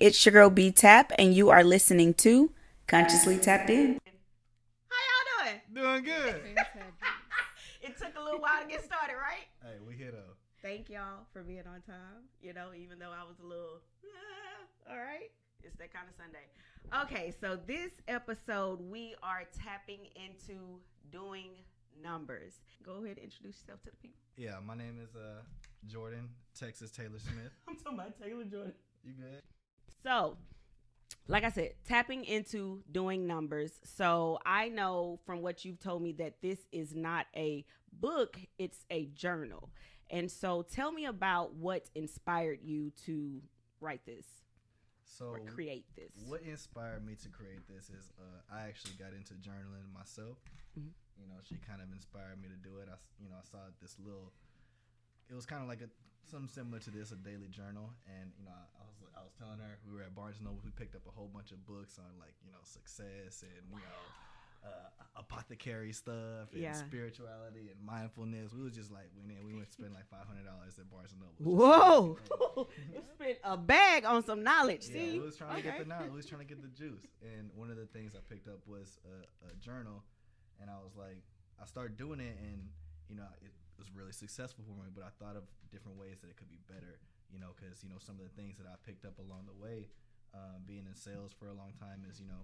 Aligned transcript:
it's 0.00 0.24
your 0.24 0.32
girl 0.32 0.50
B 0.50 0.70
Tap, 0.70 1.12
and 1.18 1.34
you 1.34 1.50
are 1.50 1.64
listening 1.64 2.14
to 2.14 2.50
Consciously 2.86 3.38
Tapped 3.38 3.70
In. 3.70 3.98
How 4.88 4.96
y'all 5.08 5.44
doing? 5.44 5.60
Doing 5.74 6.04
good. 6.04 6.42
It 7.80 7.96
took 7.96 8.16
a 8.18 8.22
little 8.22 8.40
while 8.40 8.60
to 8.60 8.68
get 8.68 8.84
started, 8.84 9.14
right? 9.14 9.46
hey, 9.62 9.78
we 9.86 9.94
here 9.94 10.10
though. 10.10 10.34
Thank 10.60 10.90
y'all 10.90 11.24
for 11.32 11.42
being 11.42 11.60
on 11.66 11.80
time. 11.86 12.26
You 12.42 12.52
know, 12.52 12.68
even 12.76 12.98
though 12.98 13.12
I 13.12 13.22
was 13.26 13.36
a 13.42 13.46
little, 13.46 13.80
"Ah," 14.04 14.92
all 14.92 14.98
right. 14.98 15.30
It's 15.62 15.76
that 15.76 15.92
kind 15.92 16.06
of 16.06 16.14
Sunday. 16.16 16.44
Okay, 17.04 17.32
so 17.40 17.56
this 17.66 17.92
episode 18.06 18.80
we 18.90 19.14
are 19.22 19.44
tapping 19.64 20.00
into 20.16 20.80
doing 21.10 21.50
numbers. 22.02 22.60
Go 22.84 22.96
ahead 23.04 23.16
and 23.16 23.24
introduce 23.24 23.60
yourself 23.62 23.80
to 23.84 23.90
the 23.90 23.96
people. 23.96 24.18
Yeah, 24.36 24.56
my 24.66 24.74
name 24.74 24.98
is 25.02 25.14
uh 25.16 25.40
Jordan 25.86 26.28
Texas 26.58 26.90
Taylor 26.90 27.18
Smith. 27.20 27.52
I'm 27.68 27.76
talking 27.76 27.98
about 27.98 28.20
Taylor 28.20 28.44
Jordan. 28.44 28.74
You 29.04 29.12
good? 29.14 29.42
So, 30.08 30.38
like 31.26 31.44
I 31.44 31.50
said, 31.50 31.72
tapping 31.86 32.24
into 32.24 32.82
doing 32.90 33.26
numbers. 33.26 33.72
So, 33.84 34.38
I 34.46 34.70
know 34.70 35.20
from 35.26 35.42
what 35.42 35.66
you've 35.66 35.80
told 35.80 36.00
me 36.00 36.12
that 36.12 36.40
this 36.40 36.60
is 36.72 36.94
not 36.94 37.26
a 37.36 37.66
book, 37.92 38.38
it's 38.58 38.86
a 38.90 39.04
journal. 39.12 39.68
And 40.08 40.30
so, 40.30 40.62
tell 40.62 40.92
me 40.92 41.04
about 41.04 41.52
what 41.56 41.90
inspired 41.94 42.60
you 42.62 42.90
to 43.04 43.42
write 43.82 44.06
this 44.06 44.24
So 45.04 45.26
or 45.26 45.40
create 45.40 45.84
this. 45.94 46.12
What 46.26 46.40
inspired 46.40 47.04
me 47.04 47.14
to 47.22 47.28
create 47.28 47.68
this 47.68 47.90
is 47.90 48.10
uh, 48.18 48.40
I 48.50 48.62
actually 48.62 48.94
got 48.98 49.12
into 49.12 49.34
journaling 49.34 49.92
myself. 49.92 50.38
Mhm. 50.78 50.88
You 51.20 51.26
know, 51.28 51.36
she 51.44 51.56
kind 51.56 51.82
of 51.82 51.92
inspired 51.92 52.40
me 52.40 52.48
to 52.48 52.56
do 52.66 52.78
it. 52.78 52.88
I, 52.88 52.96
you 53.22 53.28
know, 53.28 53.36
I 53.38 53.44
saw 53.44 53.58
this 53.82 53.98
little. 53.98 54.32
It 55.28 55.34
was 55.34 55.44
kind 55.44 55.60
of 55.60 55.68
like 55.68 55.82
a 55.82 55.90
something 56.30 56.48
similar 56.48 56.78
to 56.80 56.90
this, 56.90 57.12
a 57.12 57.16
daily 57.16 57.48
journal, 57.48 57.90
and 58.06 58.30
you 58.38 58.44
know, 58.44 58.52
I, 58.54 58.64
I 58.80 58.84
was 58.86 58.96
I 59.16 59.20
was 59.24 59.32
telling 59.38 59.58
her 59.58 59.78
we 59.86 59.94
were 59.96 60.02
at 60.02 60.14
Barnes 60.14 60.36
and 60.38 60.46
Noble. 60.46 60.60
We 60.64 60.70
picked 60.70 60.94
up 60.94 61.02
a 61.08 61.10
whole 61.10 61.28
bunch 61.32 61.50
of 61.52 61.64
books 61.66 61.98
on 61.98 62.10
like 62.18 62.34
you 62.44 62.52
know 62.52 62.62
success 62.62 63.42
and 63.42 63.64
you 63.70 63.78
know. 63.82 64.02
Uh, 64.58 64.90
apothecary 65.16 65.92
stuff 65.92 66.52
and 66.52 66.60
Yeah. 66.62 66.72
spirituality 66.72 67.70
and 67.70 67.80
mindfulness. 67.80 68.52
We 68.52 68.62
was 68.62 68.74
just 68.74 68.90
like 68.90 69.06
went 69.16 69.30
in. 69.30 69.44
We 69.46 69.54
went 69.54 69.70
spend 69.72 69.94
like 69.94 70.08
five 70.10 70.26
hundred 70.26 70.46
dollars 70.46 70.78
at 70.80 70.90
Barnes 70.90 71.12
and 71.12 71.22
Noble. 71.22 71.56
Whoa! 71.56 72.66
you 72.92 73.00
spent 73.14 73.38
a 73.44 73.56
bag 73.56 74.04
on 74.04 74.24
some 74.24 74.42
knowledge. 74.42 74.86
Yeah, 74.88 74.94
See, 74.94 75.12
we 75.20 75.26
was 75.26 75.36
trying 75.36 75.56
to 75.56 75.62
get 75.62 75.78
the 75.78 75.84
knowledge. 75.84 76.10
We 76.10 76.16
was 76.16 76.26
trying 76.26 76.40
to 76.42 76.46
get 76.46 76.60
the 76.60 76.68
juice. 76.68 77.06
And 77.22 77.50
one 77.54 77.70
of 77.70 77.76
the 77.76 77.86
things 77.86 78.14
I 78.16 78.20
picked 78.28 78.48
up 78.48 78.58
was 78.66 78.98
a, 79.06 79.46
a 79.48 79.54
journal, 79.60 80.02
and 80.60 80.68
I 80.68 80.74
was 80.82 80.96
like, 80.96 81.22
I 81.62 81.64
started 81.66 81.96
doing 81.96 82.18
it, 82.18 82.36
and 82.42 82.68
you 83.08 83.14
know, 83.14 83.26
it 83.40 83.52
was 83.78 83.94
really 83.94 84.12
successful 84.12 84.64
for 84.66 84.74
me. 84.74 84.90
But 84.92 85.04
I 85.06 85.12
thought 85.16 85.36
of 85.36 85.46
different 85.70 85.96
ways 85.96 86.18
that 86.20 86.28
it 86.28 86.36
could 86.36 86.50
be 86.50 86.60
better. 86.66 86.98
You 87.30 87.38
know, 87.38 87.52
because 87.54 87.82
you 87.84 87.90
know 87.90 88.00
some 88.00 88.16
of 88.16 88.24
the 88.24 88.34
things 88.34 88.58
that 88.58 88.66
I 88.66 88.74
picked 88.84 89.04
up 89.04 89.18
along 89.18 89.46
the 89.46 89.56
way, 89.56 89.88
um, 90.34 90.64
being 90.66 90.84
in 90.88 90.96
sales 90.96 91.32
for 91.32 91.46
a 91.48 91.54
long 91.54 91.72
time, 91.78 92.04
is 92.08 92.18
you 92.20 92.26
know, 92.26 92.42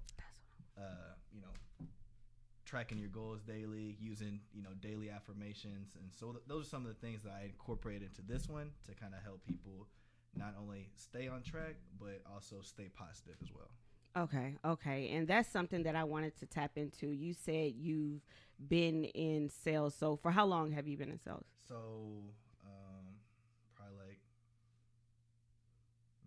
uh, 0.77 1.17
you 1.33 1.41
know, 1.41 1.55
tracking 2.65 2.99
your 2.99 3.09
goals 3.09 3.43
daily, 3.43 3.97
using 4.01 4.41
you 4.53 4.63
know 4.63 4.77
daily 4.81 5.11
affirmations, 5.11 5.97
and 6.01 6.13
so 6.13 6.33
th- 6.33 6.45
those 6.47 6.67
are 6.67 6.69
some 6.69 6.85
of 6.85 6.93
the 6.93 7.01
things 7.01 7.23
that 7.25 7.33
I 7.33 7.45
incorporated 7.47 8.13
into 8.13 8.23
this 8.23 8.49
one 8.49 8.71
to 8.87 8.95
kind 8.95 9.15
of 9.15 9.23
help 9.25 9.41
people 9.47 9.89
not 10.37 10.55
only 10.61 10.89
stay 10.97 11.29
on 11.29 11.43
track 11.43 11.77
but 12.01 12.21
also 12.27 12.57
stay 12.63 12.91
positive 12.93 13.37
as 13.43 13.53
well. 13.55 13.71
Okay, 14.17 14.55
okay. 14.65 15.09
And 15.11 15.27
that's 15.27 15.49
something 15.49 15.83
that 15.83 15.97
I 15.97 16.05
wanted 16.05 16.37
to 16.39 16.47
tap 16.47 16.73
into. 16.77 17.09
You 17.09 17.35
said 17.35 17.73
you've 17.77 18.21
been 18.69 19.05
in 19.07 19.49
sales. 19.49 19.95
So 19.99 20.17
for 20.17 20.31
how 20.31 20.47
long 20.47 20.71
have 20.73 20.87
you 20.87 20.97
been 20.97 21.11
in 21.11 21.19
sales? 21.19 21.45
So 21.69 22.23
um, 22.65 23.07
probably 23.75 23.97
like 23.99 24.21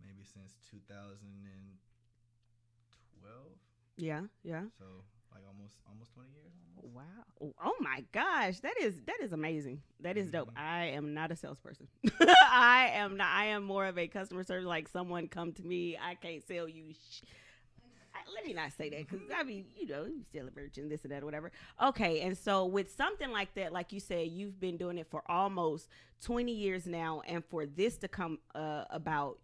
maybe 0.01 0.23
since 0.23 0.55
2012. 0.69 3.57
Yeah, 3.97 4.21
yeah. 4.43 4.63
So 4.77 4.85
like 5.33 5.43
almost 5.47 5.75
almost 5.89 6.13
20 6.13 6.29
years. 6.31 6.51
Almost. 6.77 6.95
Wow. 6.95 7.03
Oh, 7.41 7.53
oh 7.63 7.75
my 7.79 8.03
gosh. 8.11 8.59
That 8.59 8.73
is 8.81 8.95
that 9.05 9.17
is 9.21 9.33
amazing. 9.33 9.81
That 10.01 10.17
is 10.17 10.29
dope. 10.29 10.49
Mhm. 10.49 10.57
I 10.61 10.85
am 10.87 11.13
not 11.13 11.31
a 11.31 11.35
salesperson. 11.35 11.87
I 12.21 12.91
am 12.93 13.17
not 13.17 13.27
I 13.29 13.45
am 13.47 13.63
more 13.63 13.85
of 13.85 13.97
a 13.97 14.07
customer 14.07 14.43
service 14.43 14.65
like 14.65 14.87
someone 14.87 15.27
come 15.27 15.51
to 15.53 15.63
me, 15.63 15.97
I 15.97 16.15
can't 16.15 16.45
sell 16.47 16.67
you 16.67 16.93
sh- 16.93 17.21
let 18.33 18.45
me 18.45 18.53
not 18.53 18.71
say 18.73 18.89
that 18.89 19.07
because 19.07 19.25
I 19.35 19.43
mean, 19.43 19.65
you 19.75 19.87
know, 19.87 20.05
you 20.05 20.23
still 20.29 20.47
a 20.47 20.51
virgin, 20.51 20.89
this 20.89 21.03
and 21.03 21.11
that, 21.11 21.23
or 21.23 21.25
whatever. 21.25 21.51
Okay, 21.81 22.21
and 22.21 22.37
so 22.37 22.65
with 22.65 22.93
something 22.93 23.31
like 23.31 23.53
that, 23.55 23.73
like 23.73 23.91
you 23.91 23.99
said, 23.99 24.27
you've 24.27 24.59
been 24.59 24.77
doing 24.77 24.97
it 24.97 25.07
for 25.09 25.23
almost 25.29 25.87
20 26.23 26.51
years 26.51 26.87
now, 26.87 27.21
and 27.27 27.43
for 27.45 27.65
this 27.65 27.97
to 27.97 28.07
come 28.07 28.39
uh, 28.55 28.85
about, 28.89 29.39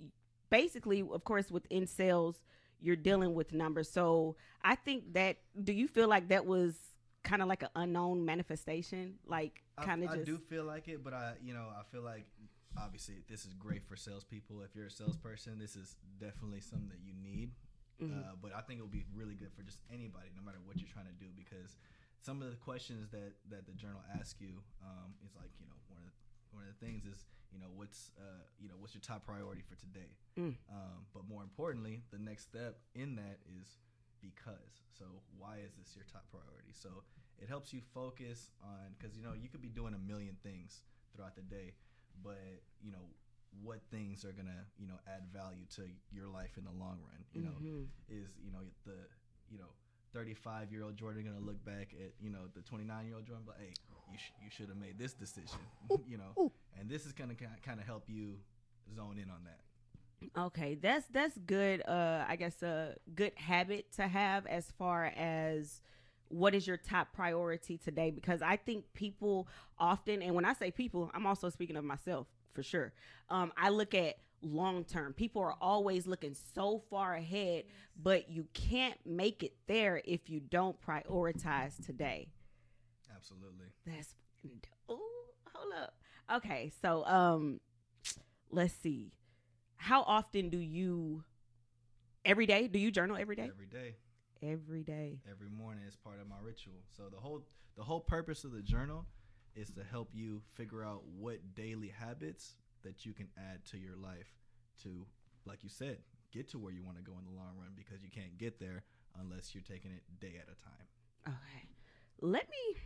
basically, 0.49 1.01
of 1.01 1.23
course, 1.23 1.51
within 1.51 1.87
sales, 1.87 2.39
you're 2.81 2.95
dealing 2.95 3.33
with 3.33 3.53
numbers. 3.53 3.89
So 3.89 4.35
I 4.63 4.75
think 4.75 5.13
that, 5.13 5.37
do 5.63 5.73
you 5.73 5.87
feel 5.87 6.07
like 6.07 6.29
that 6.29 6.45
was 6.45 6.75
kind 7.23 7.41
of 7.41 7.47
like 7.47 7.63
an 7.63 7.69
unknown 7.75 8.25
manifestation? 8.25 9.15
Like, 9.25 9.63
kind 9.81 10.03
of 10.03 10.11
I, 10.11 10.17
do 10.17 10.37
feel 10.37 10.65
like 10.65 10.87
it, 10.87 11.03
but 11.03 11.13
I, 11.13 11.33
you 11.41 11.53
know, 11.53 11.67
I 11.69 11.83
feel 11.91 12.01
like 12.01 12.25
obviously 12.77 13.15
this 13.29 13.45
is 13.45 13.53
great 13.53 13.87
for 13.87 13.95
salespeople. 13.95 14.61
If 14.61 14.75
you're 14.75 14.87
a 14.87 14.91
salesperson, 14.91 15.59
this 15.59 15.75
is 15.75 15.95
definitely 16.19 16.61
something 16.61 16.89
that 16.89 16.99
you 17.03 17.13
need. 17.13 17.51
Mhm. 18.01 18.19
Uh, 18.19 18.35
but 18.41 18.53
I 18.53 18.61
think 18.61 18.79
it 18.79 18.83
would 18.83 18.91
be 18.91 19.05
really 19.13 19.35
good 19.35 19.53
for 19.53 19.61
just 19.63 19.79
anybody, 19.91 20.29
no 20.35 20.41
matter 20.41 20.59
what 20.65 20.79
you're 20.79 20.89
trying 20.89 21.07
to 21.07 21.13
do, 21.13 21.29
because 21.35 21.77
some 22.19 22.41
of 22.41 22.49
the 22.49 22.57
questions 22.57 23.09
that 23.11 23.33
that 23.49 23.65
the 23.65 23.73
journal 23.73 24.01
asks 24.19 24.41
you 24.41 24.63
um, 24.81 25.13
is 25.25 25.35
like, 25.35 25.51
you 25.59 25.67
know, 25.67 25.77
one 25.87 25.99
of 25.99 26.05
the, 26.05 26.13
one 26.51 26.63
of 26.63 26.69
the 26.69 26.79
things 26.85 27.05
is, 27.05 27.25
you 27.51 27.59
know, 27.59 27.69
what's 27.75 28.11
uh, 28.17 28.43
you 28.59 28.67
know, 28.67 28.75
what's 28.79 28.93
your 28.93 29.01
top 29.01 29.25
priority 29.25 29.61
for 29.61 29.75
today? 29.75 30.09
Mm. 30.37 30.55
Um, 30.69 31.05
but 31.13 31.27
more 31.27 31.43
importantly, 31.43 32.03
the 32.11 32.19
next 32.19 32.43
step 32.43 32.79
in 32.95 33.15
that 33.15 33.39
is 33.59 33.77
because. 34.21 34.81
So 34.97 35.05
why 35.37 35.57
is 35.65 35.73
this 35.75 35.95
your 35.95 36.05
top 36.05 36.25
priority? 36.31 36.71
So 36.71 37.03
it 37.37 37.49
helps 37.49 37.73
you 37.73 37.81
focus 37.93 38.51
on 38.63 38.95
because 38.97 39.17
you 39.17 39.23
know 39.23 39.33
you 39.33 39.49
could 39.49 39.61
be 39.61 39.69
doing 39.69 39.93
a 39.93 39.97
million 39.99 40.37
things 40.41 40.81
throughout 41.13 41.35
the 41.35 41.41
day, 41.43 41.73
but 42.23 42.63
you 42.81 42.91
know 42.91 43.03
what 43.61 43.79
things 43.91 44.25
are 44.25 44.31
gonna 44.33 44.65
you 44.79 44.87
know 44.87 44.99
add 45.07 45.23
value 45.33 45.65
to 45.75 45.83
your 46.11 46.27
life 46.27 46.57
in 46.57 46.63
the 46.65 46.71
long 46.71 46.99
run. 47.07 47.23
You 47.33 47.43
know 47.43 47.55
Mhm. 47.61 47.87
is 48.09 48.29
you 48.43 48.51
know 48.51 48.63
the 48.85 48.97
you 49.49 49.57
know 49.57 49.69
35 50.13 50.71
year 50.71 50.83
old 50.83 50.95
Jordan 50.97 51.23
gonna 51.25 51.39
look 51.39 51.63
back 51.65 51.93
at 51.93 52.13
you 52.21 52.29
know 52.29 52.47
the 52.55 52.61
29 52.61 53.05
year 53.05 53.15
old 53.15 53.25
Jordan, 53.25 53.43
but 53.45 53.55
hey, 53.59 53.73
you 54.11 54.17
sh- 54.17 54.31
you 54.43 54.49
should 54.49 54.69
have 54.69 54.77
made 54.77 54.97
this 54.97 55.13
decision. 55.13 55.59
you 56.07 56.17
know, 56.17 56.33
ooh. 56.39 56.51
and 56.79 56.89
this 56.89 57.05
is 57.05 57.13
gonna 57.13 57.35
kind 57.35 57.79
of 57.79 57.85
help 57.85 58.09
you 58.09 58.39
zone 58.95 59.17
in 59.17 59.29
on 59.29 59.43
that. 59.45 59.59
Okay, 60.37 60.75
that's 60.75 61.05
that's 61.07 61.37
good. 61.37 61.81
Uh, 61.85 62.23
I 62.27 62.35
guess 62.37 62.61
a 62.63 62.95
good 63.13 63.33
habit 63.35 63.91
to 63.93 64.07
have 64.07 64.45
as 64.47 64.71
far 64.71 65.05
as 65.17 65.81
what 66.29 66.55
is 66.55 66.65
your 66.65 66.77
top 66.77 67.13
priority 67.13 67.77
today. 67.77 68.09
Because 68.09 68.41
I 68.41 68.55
think 68.55 68.85
people 68.93 69.47
often, 69.77 70.21
and 70.21 70.33
when 70.33 70.45
I 70.45 70.53
say 70.53 70.71
people, 70.71 71.11
I'm 71.13 71.25
also 71.27 71.49
speaking 71.49 71.75
of 71.75 71.83
myself 71.83 72.27
for 72.53 72.63
sure. 72.63 72.93
Um, 73.29 73.51
I 73.57 73.69
look 73.69 73.93
at 73.93 74.15
long 74.41 74.83
term. 74.83 75.13
People 75.13 75.41
are 75.41 75.55
always 75.61 76.05
looking 76.07 76.35
so 76.53 76.81
far 76.89 77.15
ahead, 77.15 77.63
but 78.01 78.29
you 78.29 78.47
can't 78.53 78.97
make 79.05 79.43
it 79.43 79.53
there 79.67 80.01
if 80.05 80.29
you 80.29 80.39
don't 80.39 80.77
prioritize 80.81 81.83
today. 81.85 82.27
Absolutely. 83.15 83.67
That's 83.85 84.15
oh, 84.89 84.99
hold 85.53 85.73
up. 85.81 85.93
Okay, 86.35 86.71
so 86.81 87.05
um, 87.05 87.59
let's 88.51 88.73
see. 88.73 89.11
How 89.75 90.01
often 90.03 90.49
do 90.49 90.57
you? 90.57 91.23
Every 92.25 92.45
day? 92.45 92.67
Do 92.67 92.79
you 92.79 92.89
journal 92.91 93.17
every 93.17 93.35
day? 93.35 93.49
Every 93.53 93.65
day, 93.65 93.95
Every 94.41 94.83
day. 94.83 95.19
every 95.29 95.49
morning 95.49 95.83
is 95.85 95.95
part 95.95 96.21
of 96.21 96.27
my 96.27 96.37
ritual. 96.41 96.75
So 96.95 97.03
the 97.09 97.17
whole 97.19 97.43
the 97.75 97.83
whole 97.83 97.99
purpose 97.99 98.43
of 98.43 98.51
the 98.51 98.61
journal 98.61 99.05
is 99.55 99.69
to 99.71 99.83
help 99.83 100.09
you 100.13 100.41
figure 100.55 100.83
out 100.83 101.03
what 101.17 101.55
daily 101.55 101.87
habits 101.89 102.55
that 102.83 103.05
you 103.05 103.13
can 103.13 103.27
add 103.37 103.63
to 103.65 103.77
your 103.77 103.95
life 103.95 104.33
to, 104.83 105.05
like 105.45 105.63
you 105.63 105.69
said, 105.69 105.97
get 106.31 106.49
to 106.49 106.57
where 106.57 106.73
you 106.73 106.83
want 106.83 106.97
to 106.97 107.03
go 107.03 107.13
in 107.17 107.25
the 107.25 107.37
long 107.37 107.53
run 107.59 107.71
because 107.75 108.03
you 108.03 108.09
can't 108.09 108.37
get 108.37 108.59
there 108.59 108.83
unless 109.19 109.53
you're 109.53 109.63
taking 109.63 109.91
it 109.91 110.01
day 110.19 110.35
at 110.37 110.43
a 110.51 110.63
time. 110.63 110.87
Okay. 111.27 111.67
Let 112.21 112.49
me 112.49 112.79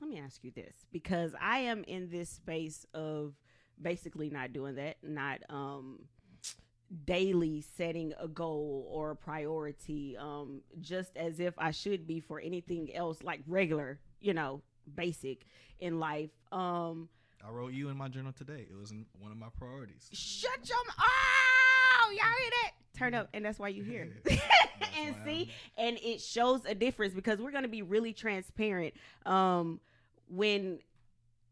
let 0.00 0.10
me 0.10 0.18
ask 0.18 0.42
you 0.42 0.50
this 0.50 0.74
because 0.92 1.32
I 1.40 1.58
am 1.58 1.84
in 1.84 2.10
this 2.10 2.28
space 2.28 2.84
of 2.92 3.34
basically 3.80 4.30
not 4.30 4.52
doing 4.52 4.74
that, 4.76 4.96
not 5.02 5.38
um 5.48 6.00
daily 7.06 7.64
setting 7.76 8.12
a 8.20 8.28
goal 8.28 8.86
or 8.90 9.12
a 9.12 9.16
priority 9.16 10.14
um 10.18 10.60
just 10.80 11.16
as 11.16 11.40
if 11.40 11.54
I 11.56 11.70
should 11.70 12.06
be 12.06 12.20
for 12.20 12.38
anything 12.38 12.94
else 12.94 13.22
like 13.22 13.40
regular, 13.46 13.98
you 14.20 14.34
know, 14.34 14.62
basic 14.94 15.46
in 15.80 15.98
life. 16.00 16.30
Um 16.50 17.08
I 17.44 17.50
wrote 17.50 17.72
you 17.72 17.88
in 17.88 17.96
my 17.96 18.08
journal 18.08 18.32
today. 18.32 18.66
It 18.70 18.78
was 18.78 18.92
one 19.18 19.32
of 19.32 19.38
my 19.38 19.48
priorities. 19.58 20.08
shut 20.12 20.68
your 20.68 20.78
oh 20.98 22.10
y'all 22.10 22.38
hear 22.38 22.50
that 22.62 22.72
turn 22.96 23.14
up 23.14 23.28
and 23.32 23.44
that's 23.44 23.58
why 23.58 23.68
you 23.68 23.82
here 23.82 24.08
and 24.98 25.16
see 25.24 25.50
and 25.78 25.98
it 26.02 26.20
shows 26.20 26.64
a 26.66 26.74
difference 26.74 27.14
because 27.14 27.40
we're 27.40 27.50
going 27.50 27.62
to 27.62 27.68
be 27.68 27.82
really 27.82 28.12
transparent 28.12 28.92
um 29.24 29.80
when 30.28 30.78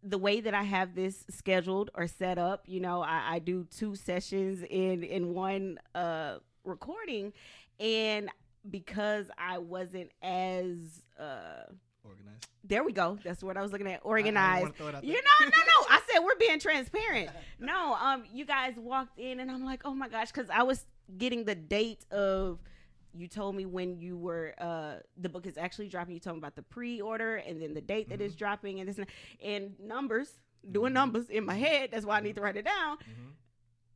the 0.03 0.19
way 0.19 0.41
that 0.41 0.55
I 0.55 0.63
have 0.63 0.95
this 0.95 1.25
scheduled 1.29 1.91
or 1.95 2.07
set 2.07 2.39
up, 2.39 2.65
you 2.67 2.81
know, 2.81 3.03
I, 3.03 3.35
I 3.35 3.39
do 3.39 3.67
two 3.71 3.95
sessions 3.95 4.63
in 4.63 5.03
in 5.03 5.35
one 5.35 5.79
uh 5.95 6.37
recording, 6.65 7.33
and 7.79 8.31
because 8.71 9.27
I 9.39 9.59
wasn't 9.59 10.11
as 10.23 11.03
uh, 11.19 11.65
Organized. 12.11 12.47
there 12.65 12.85
we 12.85 12.93
go. 12.93 13.19
That's 13.25 13.43
what 13.43 13.57
I 13.57 13.63
was 13.63 13.73
looking 13.73 13.87
at. 13.89 14.01
Organized. 14.03 14.63
wanna 14.63 14.75
throw 14.75 14.89
it 14.89 14.95
out 14.97 15.05
You 15.05 15.15
know, 15.15 15.21
no, 15.41 15.47
no. 15.49 15.87
I 15.89 16.01
said 16.13 16.21
we're 16.21 16.37
being 16.37 16.59
transparent. 16.59 17.31
No, 17.59 17.95
um, 17.95 18.25
you 18.33 18.45
guys 18.45 18.75
walked 18.77 19.19
in 19.19 19.41
and 19.41 19.51
I'm 19.51 19.65
like, 19.65 19.83
oh 19.85 19.95
my 19.95 20.09
gosh, 20.09 20.31
because 20.33 20.51
I 20.51 20.63
was 20.63 20.85
getting 21.19 21.45
the 21.45 21.55
date 21.55 22.05
of. 22.11 22.59
You 23.13 23.27
told 23.27 23.57
me 23.57 23.67
when 23.67 23.99
you 23.99 24.17
were 24.17 24.55
uh 24.59 25.01
the 25.17 25.29
book 25.29 25.45
is 25.45 25.59
actually 25.59 25.89
dropping. 25.89 26.15
You 26.15 26.21
told 26.21 26.37
me 26.37 26.39
about 26.39 26.55
the 26.55 26.63
pre-order 26.63 27.37
and 27.39 27.61
then 27.61 27.75
the 27.75 27.81
date 27.81 28.09
that 28.11 28.21
it's 28.21 28.37
dropping 28.37 28.79
and 28.79 28.89
this 28.89 28.99
and, 28.99 29.07
and 29.43 29.81
numbers 29.81 30.31
doing 30.71 30.93
Mhm. 30.93 30.95
numbers 30.95 31.29
in 31.29 31.45
my 31.45 31.57
head. 31.57 31.91
That's 31.91 32.07
why 32.07 32.19
I 32.19 32.21
need 32.21 32.37
to 32.37 32.41
write 32.41 32.57
it 32.57 32.65
down. 32.67 32.99
Mhm. 32.99 33.33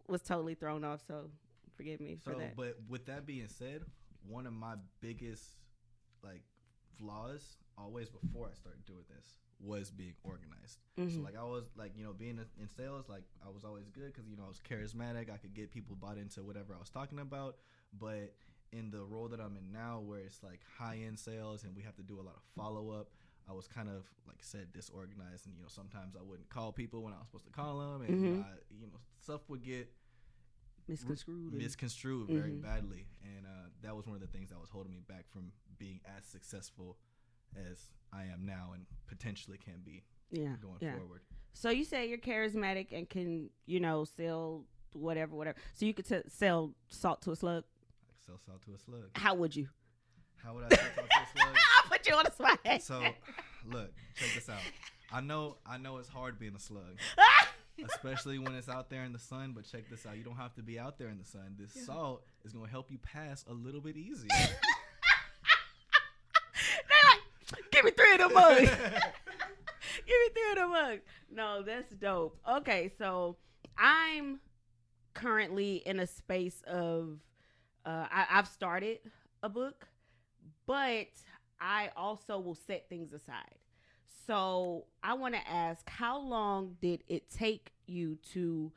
Was 0.08 0.20
totally 0.22 0.55
thrown 0.56 0.82
off. 0.82 1.00
So 1.06 1.31
forgive 1.76 2.00
me 2.00 2.16
for 2.25 2.32
So, 2.32 2.38
that. 2.40 2.56
but 2.56 2.76
with 2.88 3.06
that 3.06 3.25
being 3.25 3.46
said, 3.46 3.84
one 4.26 4.49
of 4.49 4.52
my 4.52 4.75
biggest 5.00 5.44
like 6.25 6.43
flaws 6.99 7.56
always 7.79 8.09
before 8.09 8.49
I 8.50 8.55
started 8.55 8.85
doing 8.87 9.05
this 9.09 9.38
was 9.61 9.91
being 9.91 10.15
organized. 10.25 10.79
So 10.97 11.03
Mhm. 11.03 11.25
like 11.25 11.37
I 11.37 11.44
was 11.44 11.65
like 11.76 11.93
you 11.97 12.05
know 12.05 12.12
being 12.12 12.38
in 12.61 12.69
sales 12.69 13.09
like 13.09 13.25
I 13.44 13.49
was 13.50 13.65
always 13.65 13.88
good 13.88 14.12
because 14.12 14.29
you 14.29 14.37
know 14.37 14.44
I 14.44 14.49
was 14.49 14.61
charismatic. 14.61 15.31
I 15.32 15.37
could 15.38 15.55
get 15.55 15.71
people 15.71 15.97
bought 15.97 16.19
into 16.19 16.43
whatever 16.43 16.75
I 16.75 16.79
was 16.79 16.91
talking 16.91 17.19
about. 17.19 17.56
But 17.99 18.35
in 18.73 18.91
the 18.91 19.05
role 19.05 19.29
that 19.29 19.41
I'm 19.41 19.56
in 19.56 19.71
now, 19.73 20.00
where 20.00 20.21
it's 20.21 20.43
like 20.43 20.61
high 20.79 20.99
end 21.06 21.19
sales 21.19 21.62
and 21.65 21.75
we 21.76 21.82
have 21.82 21.94
to 21.97 22.03
do 22.03 22.19
a 22.21 22.23
lot 22.23 22.35
of 22.37 22.43
follow 22.56 22.91
up, 22.91 23.11
I 23.49 23.53
was 23.53 23.67
kind 23.69 23.88
of 23.88 24.05
like 24.26 24.38
said 24.43 24.73
disorganized, 24.73 25.47
and 25.47 25.55
you 25.55 25.62
know 25.62 25.69
sometimes 25.69 26.17
I 26.17 26.23
wouldn't 26.23 26.49
call 26.50 26.73
people 26.73 27.03
when 27.03 27.12
I 27.12 27.19
was 27.19 27.26
supposed 27.26 27.44
to 27.47 27.53
call 27.53 27.79
them, 27.79 28.03
and 28.03 28.21
you, 28.21 28.31
know, 28.31 28.37
Mhm. 28.37 28.43
I, 28.44 28.55
you 28.81 28.87
know 28.87 28.99
stuff 29.21 29.43
would 29.49 29.62
get 29.62 29.88
Misconstrued. 30.87 31.55
misconstrued 31.55 32.29
very 32.29 32.50
Mhm. 32.53 32.61
badly, 32.62 33.06
and 33.23 33.47
uh, 33.47 33.69
that 33.82 33.97
was 33.97 34.06
one 34.06 34.17
of 34.17 34.21
the 34.21 34.26
things 34.26 34.50
that 34.50 34.61
was 34.61 34.69
holding 34.69 34.93
me 34.93 35.00
back 35.00 35.25
from 35.31 35.50
being 35.79 36.00
as 36.05 36.26
successful 36.26 36.99
as 37.70 37.88
I 38.12 38.24
am 38.24 38.44
now, 38.44 38.70
and 38.74 38.84
potentially 39.06 39.58
can 39.58 39.80
be 39.84 40.04
yeah. 40.30 40.54
going 40.60 40.78
yeah. 40.80 40.96
forward. 40.96 41.20
So 41.52 41.70
you 41.70 41.84
say 41.84 42.08
you're 42.08 42.18
charismatic 42.18 42.88
and 42.92 43.08
can, 43.08 43.50
you 43.66 43.80
know, 43.80 44.04
sell 44.04 44.64
whatever, 44.92 45.36
whatever. 45.36 45.58
So 45.74 45.86
you 45.86 45.94
could 45.94 46.06
t- 46.06 46.22
sell 46.28 46.74
salt 46.88 47.22
to 47.22 47.30
a 47.32 47.36
slug. 47.36 47.64
Like 48.08 48.18
sell 48.26 48.40
salt 48.44 48.62
to 48.64 48.74
a 48.74 48.78
slug. 48.78 49.10
How 49.14 49.34
would 49.34 49.54
you? 49.54 49.68
How 50.42 50.54
would 50.54 50.64
I 50.64 50.68
sell 50.68 50.84
salt 50.96 51.08
to 51.10 51.20
a 51.22 51.42
slug? 51.42 51.56
I'll 51.78 51.90
put 51.90 52.06
you 52.06 52.14
on 52.14 52.24
the 52.24 52.32
spot. 52.32 52.82
So, 52.82 53.02
look, 53.66 53.92
check 54.16 54.30
this 54.34 54.48
out. 54.48 54.58
I 55.12 55.20
know, 55.20 55.58
I 55.64 55.78
know 55.78 55.98
it's 55.98 56.08
hard 56.08 56.38
being 56.40 56.56
a 56.56 56.60
slug, 56.60 56.98
especially 57.88 58.38
when 58.38 58.54
it's 58.54 58.68
out 58.68 58.90
there 58.90 59.04
in 59.04 59.12
the 59.12 59.18
sun. 59.18 59.52
But 59.54 59.64
check 59.70 59.88
this 59.88 60.04
out: 60.06 60.16
you 60.16 60.24
don't 60.24 60.36
have 60.36 60.54
to 60.54 60.62
be 60.62 60.78
out 60.78 60.98
there 60.98 61.08
in 61.08 61.18
the 61.18 61.24
sun. 61.24 61.56
This 61.58 61.86
salt 61.86 62.24
is 62.44 62.52
going 62.52 62.66
to 62.66 62.70
help 62.70 62.90
you 62.90 62.98
pass 62.98 63.44
a 63.48 63.52
little 63.52 63.80
bit 63.80 63.96
easier. 63.96 64.28
They're 67.75 67.82
like, 67.82 67.97
give 67.97 67.99
me 67.99 68.05
three 68.05 68.12
of 68.12 68.19
them 68.19 68.35
mugs. 68.35 68.71
give 70.06 70.06
me 70.06 70.29
three 70.32 70.50
of 70.50 70.56
them 70.56 70.71
mugs. 70.71 71.03
No, 71.31 71.62
that's 71.62 71.93
dope. 71.94 72.38
Okay, 72.49 72.93
so 72.99 73.37
I'm 73.76 74.41
currently 75.15 75.76
in 75.87 76.00
a 76.00 76.06
space 76.06 76.62
of 76.67 77.19
uh, 77.87 78.06
I, 78.11 78.26
I've 78.31 78.49
started 78.49 78.99
a 79.43 79.49
book, 79.49 79.87
but 80.67 81.09
I 81.61 81.91
also 81.97 82.38
will 82.38 82.59
set 82.67 82.88
things 82.88 83.12
aside. 83.12 83.59
So 84.26 84.87
I 85.03 85.15
want 85.15 85.35
to 85.35 85.49
ask, 85.49 85.88
how 85.88 86.19
long 86.19 86.76
did 86.81 87.05
it 87.09 87.31
take 87.31 87.73
you 87.87 88.17
to 88.32 88.73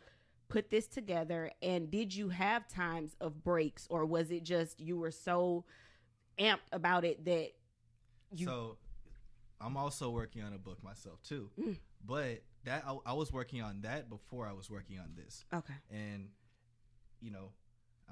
put 0.49 0.69
this 0.69 0.87
together, 0.87 1.51
and 1.61 1.89
did 1.89 2.13
you 2.13 2.29
have 2.29 2.67
times 2.67 3.15
of 3.21 3.43
breaks, 3.43 3.87
or 3.89 4.05
was 4.05 4.31
it 4.31 4.43
just 4.43 4.79
you 4.79 4.97
were 4.97 5.11
so 5.11 5.65
amped 6.39 6.59
about 6.71 7.05
it 7.05 7.23
that 7.25 7.51
you 8.31 8.45
so, 8.45 8.77
I'm 9.59 9.75
also 9.77 10.09
working 10.09 10.43
on 10.43 10.53
a 10.53 10.57
book 10.57 10.83
myself 10.83 11.21
too. 11.23 11.49
Mm. 11.59 11.77
But 12.05 12.43
that 12.65 12.83
I, 12.87 12.97
I 13.07 13.13
was 13.13 13.31
working 13.31 13.61
on 13.61 13.81
that 13.81 14.09
before 14.09 14.47
I 14.47 14.53
was 14.53 14.69
working 14.69 14.99
on 14.99 15.13
this. 15.15 15.45
okay. 15.53 15.73
And 15.91 16.29
you 17.19 17.31
know 17.31 17.49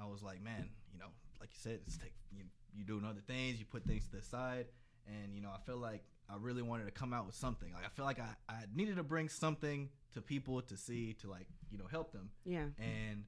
i 0.00 0.04
was 0.04 0.20
like 0.20 0.42
man 0.42 0.68
you 0.92 0.98
know 0.98 1.06
like 1.40 1.48
you 1.52 1.58
said 1.60 1.78
it's 1.86 1.96
take 1.96 2.12
you, 2.32 2.42
you 2.74 2.84
doing 2.84 3.04
other 3.04 3.20
things 3.26 3.58
you 3.58 3.64
put 3.64 3.84
things 3.84 4.04
to 4.06 4.16
the 4.16 4.22
side. 4.22 4.66
And 5.06 5.34
you 5.34 5.40
know 5.40 5.50
i 5.50 5.58
feel 5.64 5.76
like 5.76 6.02
i 6.28 6.34
really 6.40 6.62
wanted 6.62 6.86
to 6.86 6.90
come 6.90 7.12
out 7.12 7.26
with 7.26 7.36
something. 7.36 7.72
Like 7.72 7.84
i 7.84 7.88
feel 7.88 8.04
like 8.04 8.18
i, 8.18 8.34
I 8.48 8.64
needed 8.74 8.96
to 8.96 9.04
bring 9.04 9.28
something 9.28 9.88
to 10.14 10.20
people 10.20 10.60
to 10.62 10.76
see 10.76 11.12
to 11.20 11.30
like 11.30 11.46
you 11.70 11.78
know 11.78 11.86
help 11.90 12.12
them. 12.12 12.30
Yeah. 12.44 12.64
And 12.78 13.24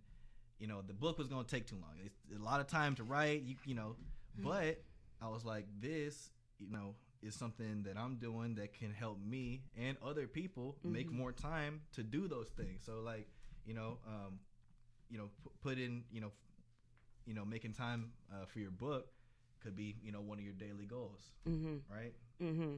you 0.59 0.67
know 0.67 0.83
the 0.85 0.95
book 0.95 1.19
was 1.19 1.29
going 1.29 1.45
to 1.45 1.51
take 1.51 1.67
too 1.67 1.77
long. 1.77 1.93
It's 2.05 2.37
a 2.37 2.43
lot 2.43 2.61
of 2.61 2.67
time 2.67 2.97
to 2.97 3.05
write 3.05 3.43
you, 3.43 3.55
you 3.65 3.75
know. 3.75 3.97
But 4.41 4.83
i 5.21 5.29
was 5.29 5.45
like 5.45 5.67
this 5.81 6.31
you 6.59 6.71
know 6.71 6.95
is 7.23 7.35
something 7.35 7.83
that 7.83 7.97
i'm 7.97 8.17
doing 8.17 8.55
that 8.55 8.73
can 8.73 8.93
help 8.93 9.19
me 9.21 9.63
and 9.77 9.97
other 10.05 10.27
people 10.27 10.77
make 10.85 11.09
Mhm. 11.09 11.15
more 11.15 11.33
time 11.33 11.81
to 11.93 12.03
do 12.03 12.29
those 12.29 12.49
things. 12.51 12.83
So 12.85 13.01
like 13.01 13.27
you 13.65 13.75
know 13.75 13.99
um 14.07 14.39
you 15.11 15.19
know 15.19 15.29
p- 15.43 15.51
put 15.63 15.79
in 15.79 16.05
you 16.11 16.21
know 16.21 16.33
you 17.27 17.35
know 17.35 17.45
making 17.45 17.73
time 17.75 18.13
uh, 18.33 18.45
for 18.47 18.59
your 18.61 18.71
book 18.71 19.09
could 19.61 19.75
be 19.77 19.97
you 20.03 20.13
know 20.13 20.21
one 20.21 20.39
of 20.39 20.45
your 20.45 20.55
daily 20.55 20.87
goals 20.87 21.33
mm-hmm. 21.49 21.77
right? 21.93 22.15
Mm-hmm. 22.43 22.77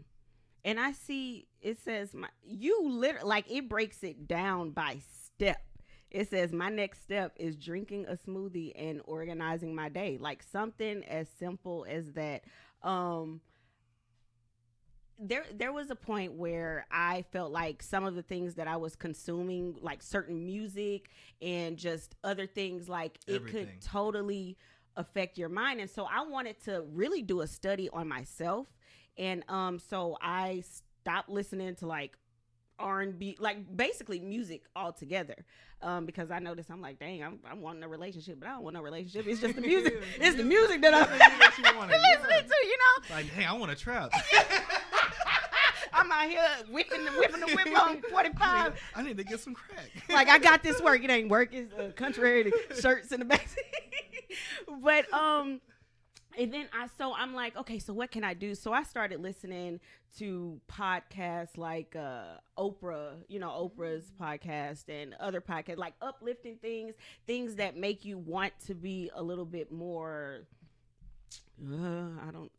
And 0.64 0.81
i 0.81 0.93
see 0.93 1.46
it 1.60 1.78
says 1.78 2.14
my 2.14 2.28
you 2.43 2.82
literally 2.88 3.28
like 3.28 3.50
it 3.50 3.69
breaks 3.69 4.02
it 4.02 4.26
down 4.26 4.70
by 4.70 4.98
step. 5.25 5.62
It 6.10 6.28
says 6.28 6.52
my 6.52 6.69
next 6.69 7.02
step 7.02 7.32
is 7.36 7.56
drinking 7.56 8.06
a 8.08 8.16
smoothie 8.16 8.72
and 8.75 9.00
organizing 9.04 9.75
my 9.76 9.88
day. 9.88 10.19
Like 10.20 10.43
something 10.43 11.04
as 11.04 11.28
simple 11.38 11.86
as 11.88 12.12
that. 12.12 12.43
Um 12.82 13.40
there 15.20 15.44
there 15.55 15.72
was 15.72 15.90
a 15.90 15.94
point 15.94 16.32
where 16.32 16.87
I 16.90 17.25
felt 17.31 17.52
like 17.52 17.82
some 17.82 18.05
of 18.05 18.14
the 18.14 18.22
things 18.22 18.55
that 18.55 18.67
I 18.67 18.76
was 18.76 18.96
consuming, 18.96 19.76
like 19.82 20.02
certain 20.02 20.44
music 20.44 21.11
and 21.43 21.76
just 21.76 22.14
other 22.25 22.46
things, 22.46 22.88
like 22.88 23.19
it 23.26 23.46
could 23.46 23.69
totally 23.82 24.56
affect 24.96 25.38
your 25.38 25.49
mind. 25.49 25.81
And 25.81 25.90
so 25.90 26.05
I 26.11 26.22
wanted 26.25 26.58
to 26.64 26.84
really 26.93 27.22
do 27.22 27.43
a 27.43 27.46
study 27.46 27.88
on 27.90 28.08
myself. 28.08 28.67
And 29.19 29.44
um, 29.49 29.78
so 29.78 30.17
I 30.22 30.64
stopped 31.02 31.28
listening 31.28 31.75
to 31.76 31.87
like 31.87 32.17
R 32.78 33.02
and 33.02 33.19
B, 33.19 33.37
like 33.38 33.76
basically 33.76 34.20
music 34.20 34.62
altogether, 34.75 35.34
um, 35.82 36.06
because 36.06 36.31
I 36.31 36.38
noticed 36.38 36.70
I'm 36.70 36.81
like, 36.81 36.99
dang, 36.99 37.22
I'm 37.22 37.39
I'm 37.44 37.60
wanting 37.60 37.82
a 37.82 37.89
relationship, 37.89 38.41
but 38.41 38.48
I 38.48 38.53
don't 38.53 38.62
want 38.62 38.72
no 38.74 38.81
relationship. 38.82 39.27
It's 39.27 39.41
just 39.43 39.55
the 39.55 39.60
music. 39.72 40.03
it's 40.19 40.36
the 40.36 40.44
music 40.44 40.81
that 40.81 40.94
I'm 40.94 41.19
That's 41.19 41.58
what 41.58 41.72
you 41.72 41.79
wanna- 41.79 41.93
listening 41.98 42.27
yeah. 42.31 42.41
to. 42.41 42.55
You 42.65 42.77
know, 42.79 43.15
like 43.17 43.27
hey 43.27 43.44
i 43.44 43.53
want 43.53 43.70
a 43.72 43.74
trap 43.74 44.10
I'm 46.10 46.24
out 46.24 46.31
here 46.31 46.72
whipping 46.72 47.05
the 47.05 47.10
whipping 47.12 47.40
the 47.40 47.46
whip 47.46 47.67
on 47.81 47.98
I 47.98 48.10
45. 48.10 48.72
need, 48.72 48.81
I 48.94 49.02
need 49.02 49.17
to 49.19 49.24
get 49.24 49.40
some 49.40 49.55
crack 49.55 49.90
Like 50.08 50.29
I 50.29 50.38
got 50.38 50.62
this 50.62 50.81
work. 50.81 51.02
It 51.05 51.10
ain't 51.10 51.29
work. 51.29 51.50
It's 51.52 51.72
uh, 51.74 51.93
contrary 51.96 52.44
to 52.44 52.52
shirts 52.81 53.12
in 53.12 53.20
the 53.20 53.26
back. 53.26 53.48
but 54.82 55.12
um, 55.12 55.60
and 56.38 56.52
then 56.52 56.67
I 56.72 56.88
so 56.98 57.14
I'm 57.14 57.34
like, 57.34 57.56
okay, 57.56 57.79
so 57.79 57.93
what 57.93 58.10
can 58.10 58.24
I 58.24 58.34
do? 58.34 58.55
So 58.55 58.72
I 58.72 58.82
started 58.82 59.20
listening 59.20 59.81
to 60.19 60.60
podcasts 60.69 61.56
like 61.56 61.94
uh 61.94 62.38
Oprah, 62.58 63.14
you 63.29 63.38
know, 63.38 63.48
Oprah's 63.48 64.10
podcast 64.20 64.88
and 64.88 65.14
other 65.20 65.40
podcasts, 65.40 65.79
like 65.79 65.94
uplifting 66.02 66.56
things, 66.56 66.94
things 67.26 67.56
that 67.56 67.76
make 67.76 68.05
you 68.05 68.19
want 68.19 68.52
to 68.67 68.74
be 68.74 69.10
a 69.14 69.22
little 69.22 69.44
bit 69.44 69.70
more. 69.70 70.46
Uh, 71.62 72.08
I 72.26 72.31
don't 72.32 72.50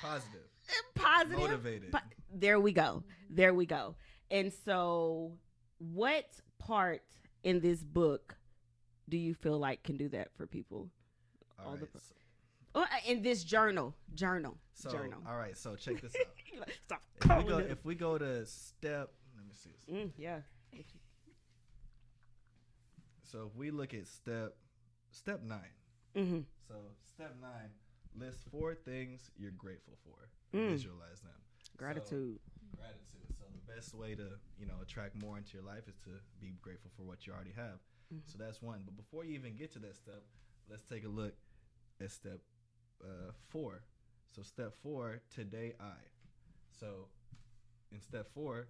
positive 0.00 0.51
positive 0.94 1.38
motivated 1.38 1.92
Po- 1.92 1.98
there 2.34 2.58
we 2.60 2.72
go. 2.72 3.02
There 3.30 3.52
we 3.54 3.66
go. 3.66 3.94
And 4.30 4.52
so, 4.64 5.32
what 5.78 6.26
part 6.58 7.02
in 7.44 7.60
this 7.60 7.82
book 7.82 8.36
do 9.08 9.16
you 9.18 9.34
feel 9.34 9.58
like 9.58 9.82
can 9.82 9.96
do 9.96 10.08
that 10.10 10.28
for 10.36 10.46
people? 10.46 10.88
all 11.58 11.66
all 11.66 11.72
right 11.76 11.92
the- 11.92 12.00
so- 12.00 12.14
Or 12.74 12.82
uh, 12.82 12.86
in 13.06 13.20
this 13.22 13.44
journal, 13.44 13.94
journal, 14.14 14.56
So, 14.74 14.90
journal. 14.90 15.20
all 15.28 15.36
right. 15.36 15.56
So 15.56 15.76
check 15.76 16.00
this 16.00 16.14
out. 16.60 16.68
Stop 16.86 17.02
if 17.20 17.36
we 17.44 17.48
go, 17.50 17.58
if 17.58 17.84
we 17.84 17.94
go 17.94 18.16
to 18.18 18.46
step, 18.46 19.12
let 19.36 19.44
me 19.46 19.52
see. 19.54 19.70
This. 19.86 19.94
Mm, 19.94 20.10
yeah. 20.16 20.40
So 23.22 23.48
if 23.50 23.56
we 23.56 23.70
look 23.70 23.94
at 23.94 24.06
step, 24.06 24.54
step 25.10 25.42
nine. 25.42 25.72
Mm-hmm. 26.16 26.40
So 26.68 26.74
step 27.14 27.34
nine, 27.40 27.70
list 28.18 28.40
four 28.50 28.74
things 28.74 29.30
you're 29.38 29.50
grateful 29.52 29.94
for. 30.04 30.28
Mm. 30.54 30.70
Visualize 30.70 31.20
them. 31.20 31.32
Gratitude. 31.76 32.38
Gratitude. 32.76 33.28
So 33.38 33.44
the 33.52 33.72
best 33.74 33.94
way 33.94 34.14
to 34.14 34.38
you 34.58 34.66
know 34.66 34.74
attract 34.82 35.14
more 35.22 35.38
into 35.38 35.54
your 35.54 35.62
life 35.64 35.88
is 35.88 35.96
to 36.04 36.10
be 36.40 36.52
grateful 36.60 36.90
for 36.96 37.02
what 37.04 37.26
you 37.26 37.32
already 37.32 37.52
have. 37.56 37.80
Mhm. 38.12 38.20
So 38.26 38.38
that's 38.38 38.60
one. 38.62 38.82
But 38.84 38.96
before 38.96 39.24
you 39.24 39.34
even 39.34 39.56
get 39.56 39.72
to 39.72 39.78
that 39.80 39.96
step, 39.96 40.22
let's 40.68 40.82
take 40.82 41.04
a 41.04 41.08
look 41.08 41.34
at 42.00 42.10
step 42.10 42.40
uh, 43.02 43.32
four. 43.48 43.82
So 44.30 44.42
step 44.42 44.74
four, 44.82 45.20
today 45.30 45.74
I. 45.80 45.96
So 46.70 47.08
in 47.90 48.00
step 48.00 48.28
four, 48.34 48.68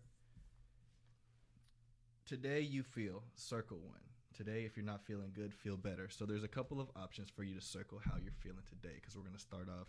today 2.26 2.60
you 2.60 2.82
feel 2.82 3.22
circle 3.34 3.78
one. 3.78 3.98
today, 4.34 4.64
if 4.64 4.76
you're 4.78 4.86
not 4.86 5.04
feeling 5.04 5.30
good, 5.34 5.52
feel 5.52 5.76
better. 5.76 6.08
So 6.08 6.24
there's 6.24 6.42
a 6.42 6.48
couple 6.48 6.80
of 6.80 6.88
options 6.96 7.28
for 7.28 7.42
you 7.42 7.54
to 7.54 7.60
circle 7.60 8.00
how 8.02 8.16
you're 8.22 8.32
feeling 8.40 8.64
today 8.66 8.94
because 8.94 9.14
we're 9.14 9.22
going 9.24 9.34
to 9.36 9.40
start 9.40 9.68
off 9.68 9.88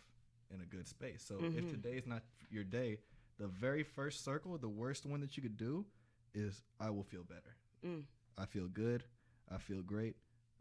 in 0.53 0.62
a 0.62 0.65
good 0.65 0.88
space. 0.88 1.24
So 1.24 1.36
if 1.43 1.65
Mhm. 1.65 1.69
today's 1.72 2.05
not 2.05 2.24
your 2.50 2.63
day, 2.63 3.00
the 3.38 3.48
very 3.48 3.83
first 3.83 4.24
circle, 4.24 4.57
the 4.57 4.69
worst 4.69 5.05
one 5.05 5.19
that 5.22 5.36
you 5.36 5.43
could 5.43 5.57
do 5.57 5.86
is 6.33 6.62
I 6.79 6.89
will 6.89 7.03
feel 7.03 7.24
better. 7.24 7.55
Mm. 7.83 8.05
I 8.38 8.45
feel 8.45 8.67
good. 8.67 9.03
I 9.50 9.57
feel 9.57 9.81
great. 9.83 10.15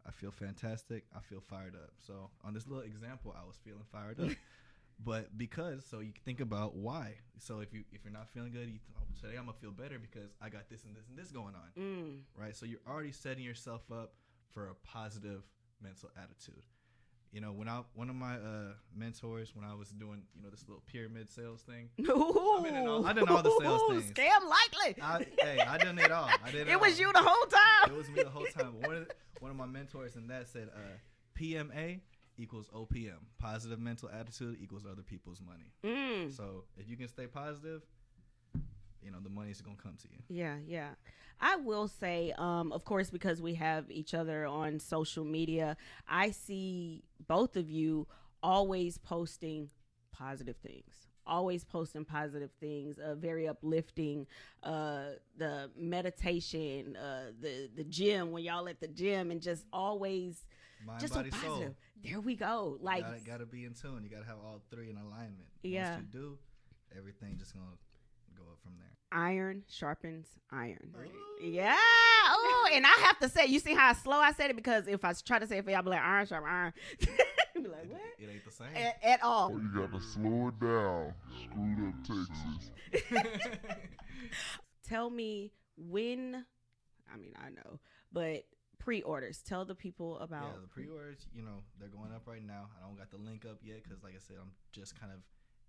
I 0.05 0.11
feel 0.11 0.31
fantastic. 0.31 1.05
I 1.15 1.19
feel 1.21 1.39
fired 1.41 1.75
up. 1.75 1.91
So 1.99 2.29
on 2.43 2.53
this 2.53 2.67
little 2.67 2.83
example, 2.83 3.33
I 3.39 3.45
was 3.45 3.57
feeling 3.57 3.83
fired 3.85 4.19
up. 4.19 4.31
but 4.99 5.37
because 5.37 5.85
so 5.85 5.99
you 6.01 6.11
think 6.25 6.39
about 6.41 6.75
why. 6.75 7.15
So 7.39 7.59
if 7.59 7.73
you 7.73 7.83
if 7.91 8.03
you're 8.03 8.13
not 8.13 8.29
feeling 8.29 8.51
good, 8.51 8.67
you 8.67 8.79
th- 8.79 8.97
oh, 8.97 9.03
today 9.21 9.37
I'm 9.37 9.45
gonna 9.45 9.57
feel 9.57 9.71
better 9.71 9.97
because 9.99 10.31
I 10.41 10.49
got 10.49 10.69
this 10.69 10.83
and 10.83 10.95
this 10.95 11.07
and 11.07 11.17
this 11.17 11.31
going 11.31 11.55
on 11.55 11.71
Mm. 11.77 12.23
right? 12.35 12.55
So 12.55 12.65
you're 12.65 12.81
already 12.87 13.11
setting 13.11 13.43
yourself 13.43 13.89
up 13.91 14.15
for 14.49 14.67
a 14.67 14.75
positive 14.75 15.43
mental 15.81 16.09
attitude. 16.17 16.65
You 17.33 17.41
know, 17.41 17.51
when 17.51 17.67
I 17.67 17.81
one 17.95 18.09
of 18.11 18.15
my 18.15 18.35
uh, 18.35 18.73
mentors, 18.95 19.55
when 19.55 19.65
I 19.65 19.73
was 19.73 19.89
doing 19.89 20.21
you 20.35 20.43
know 20.43 20.49
this 20.51 20.63
little 20.67 20.83
pyramid 20.85 21.27
sales 21.27 21.61
thing, 21.63 21.89
Ooh. 22.07 22.63
in 22.65 22.87
all- 22.87 23.05
I 23.05 23.13
done 23.13 23.27
all 23.27 23.41
the 23.41 23.57
sales 23.59 23.81
things. 23.89 24.11
Scam 24.11 24.47
likely. 24.47 25.01
I, 25.01 25.25
hey, 25.41 25.59
I 25.59 25.77
done 25.79 25.97
it 25.97 26.11
all. 26.11 26.29
I 26.45 26.51
did 26.51 26.61
it. 26.67 26.73
it 26.73 26.79
was 26.79 26.93
all. 26.93 26.99
you 27.07 27.11
the 27.13 27.23
whole 27.23 27.45
time. 27.47 27.91
It 27.91 27.97
was 27.97 28.09
me 28.09 28.21
the 28.21 28.29
whole 28.29 28.45
time. 28.45 28.79
One 28.81 28.95
of 28.97 29.07
the, 29.07 29.13
one 29.39 29.49
of 29.49 29.57
my 29.57 29.65
mentors 29.65 30.15
and 30.15 30.29
that 30.29 30.47
said, 30.47 30.69
uh, 30.75 30.79
PMA 31.39 32.01
equals 32.37 32.69
OPM, 32.69 33.17
positive 33.39 33.79
mental 33.79 34.09
attitude 34.09 34.57
equals 34.61 34.85
other 34.89 35.01
people's 35.01 35.41
money. 35.41 35.71
Mm. 35.83 36.35
So 36.35 36.65
if 36.77 36.87
you 36.87 36.97
can 36.97 37.07
stay 37.07 37.25
positive, 37.25 37.81
you 39.03 39.11
know 39.11 39.19
the 39.21 39.29
money's 39.29 39.61
gonna 39.61 39.77
come 39.81 39.95
to 40.01 40.07
you. 40.09 40.17
Yeah, 40.29 40.57
yeah. 40.65 40.89
I 41.39 41.57
will 41.57 41.87
say, 41.87 42.33
um, 42.37 42.71
of 42.71 42.85
course, 42.85 43.09
because 43.09 43.41
we 43.41 43.55
have 43.55 43.91
each 43.91 44.13
other 44.13 44.45
on 44.45 44.79
social 44.79 45.25
media, 45.25 45.75
I 46.07 46.31
see 46.31 47.03
both 47.27 47.57
of 47.57 47.69
you 47.69 48.07
always 48.41 48.97
posting 48.97 49.69
positive 50.11 50.55
things. 50.57 50.93
Always 51.25 51.63
posting 51.63 52.03
positive 52.03 52.51
things, 52.59 52.97
uh, 52.99 53.15
very 53.15 53.47
uplifting. 53.47 54.27
Uh, 54.61 55.11
the 55.37 55.69
meditation, 55.77 56.95
uh, 56.97 57.31
the 57.39 57.69
the 57.75 57.83
gym 57.85 58.31
when 58.31 58.43
y'all 58.43 58.67
at 58.67 58.79
the 58.81 58.87
gym, 58.89 59.31
and 59.31 59.41
just 59.41 59.65
always 59.71 60.45
Mind, 60.85 60.99
just 60.99 61.13
so 61.13 61.19
body, 61.19 61.31
soul. 61.31 61.39
positive. 61.49 61.75
There 62.03 62.19
we 62.19 62.35
go. 62.35 62.77
Like 62.81 63.03
gotta, 63.03 63.19
gotta 63.25 63.45
be 63.45 63.63
in 63.63 63.73
tune. 63.73 64.01
You 64.03 64.09
gotta 64.09 64.25
have 64.25 64.37
all 64.43 64.61
three 64.69 64.89
in 64.89 64.97
alignment. 64.97 65.47
Yeah. 65.63 65.93
Once 65.95 66.05
you 66.13 66.19
do, 66.19 66.37
everything 66.97 67.37
just 67.37 67.53
gonna 67.53 67.77
go 68.37 68.43
up 68.51 68.59
from 68.63 68.73
there. 68.77 68.91
iron 69.11 69.63
sharpens 69.69 70.27
iron. 70.51 70.93
Ooh. 70.95 71.45
Yeah. 71.45 71.75
Oh, 72.25 72.69
and 72.73 72.85
I 72.85 72.93
have 73.03 73.19
to 73.19 73.29
say, 73.29 73.45
you 73.47 73.59
see 73.59 73.73
how 73.73 73.93
slow 73.93 74.17
I 74.17 74.31
said 74.31 74.49
it 74.49 74.55
because 74.55 74.87
if 74.87 75.03
I 75.03 75.13
try 75.13 75.39
to 75.39 75.47
say 75.47 75.57
it 75.57 75.65
for 75.65 75.71
y'all, 75.71 75.81
be 75.81 75.89
like 75.89 76.01
iron 76.01 76.25
sharp 76.25 76.45
iron. 76.47 76.73
be 76.99 77.67
like 77.67 77.89
what? 77.89 78.01
it 78.19 78.29
ain't 78.31 78.45
the 78.45 78.51
same. 78.51 78.67
At, 78.75 78.97
at 79.03 79.23
all. 79.23 79.51
You 79.51 79.69
gotta 79.75 80.01
slow 80.01 80.47
it 80.47 80.59
down. 80.59 81.13
Screwed 81.43 81.87
up 81.87 83.13
Texas. 83.13 83.33
Tell 84.87 85.09
me 85.09 85.51
when. 85.77 86.45
I 87.13 87.17
mean, 87.17 87.33
I 87.37 87.49
know, 87.49 87.79
but 88.11 88.45
pre-orders. 88.79 89.39
Tell 89.39 89.65
the 89.65 89.75
people 89.75 90.19
about. 90.19 90.43
yeah, 90.43 90.61
the 90.61 90.67
pre-orders, 90.67 91.27
you 91.33 91.41
know, 91.41 91.63
they're 91.79 91.89
going 91.89 92.11
up 92.13 92.27
right 92.27 92.45
now. 92.45 92.67
I 92.77 92.85
don't 92.85 92.97
got 92.97 93.11
the 93.11 93.17
link 93.17 93.45
up 93.45 93.59
yet 93.63 93.83
because, 93.83 94.03
like 94.03 94.13
I 94.13 94.19
said, 94.19 94.37
I'm 94.41 94.51
just 94.71 94.99
kind 94.99 95.11
of 95.11 95.19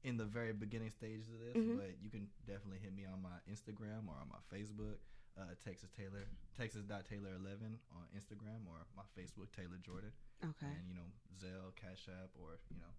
in 0.04 0.16
the 0.16 0.24
very 0.24 0.52
beginning 0.52 0.90
stages 0.90 1.26
of 1.32 1.40
this. 1.40 1.56
Mhm. 1.56 1.76
But 1.80 1.96
you 2.00 2.10
can 2.10 2.28
definitely 2.46 2.78
hit 2.78 2.92
me 2.94 3.04
on 3.06 3.20
my 3.22 3.40
Instagram 3.50 4.06
or 4.06 4.14
on 4.20 4.28
my 4.28 4.40
Facebook, 4.52 4.98
uh, 5.36 5.54
Texas 5.64 5.90
Taylor, 5.96 6.28
Texas.Taylor11 6.56 7.80
on 7.90 8.06
Instagram 8.14 8.68
or 8.68 8.86
my 8.94 9.02
Facebook 9.18 9.50
Taylor 9.52 9.78
Jordan, 9.78 10.12
okay. 10.44 10.66
and 10.66 10.86
you 10.86 10.94
know 10.94 11.08
Zelle, 11.40 11.74
Cash 11.74 12.06
App, 12.08 12.30
or 12.36 12.60
you 12.70 12.78
know, 12.78 12.92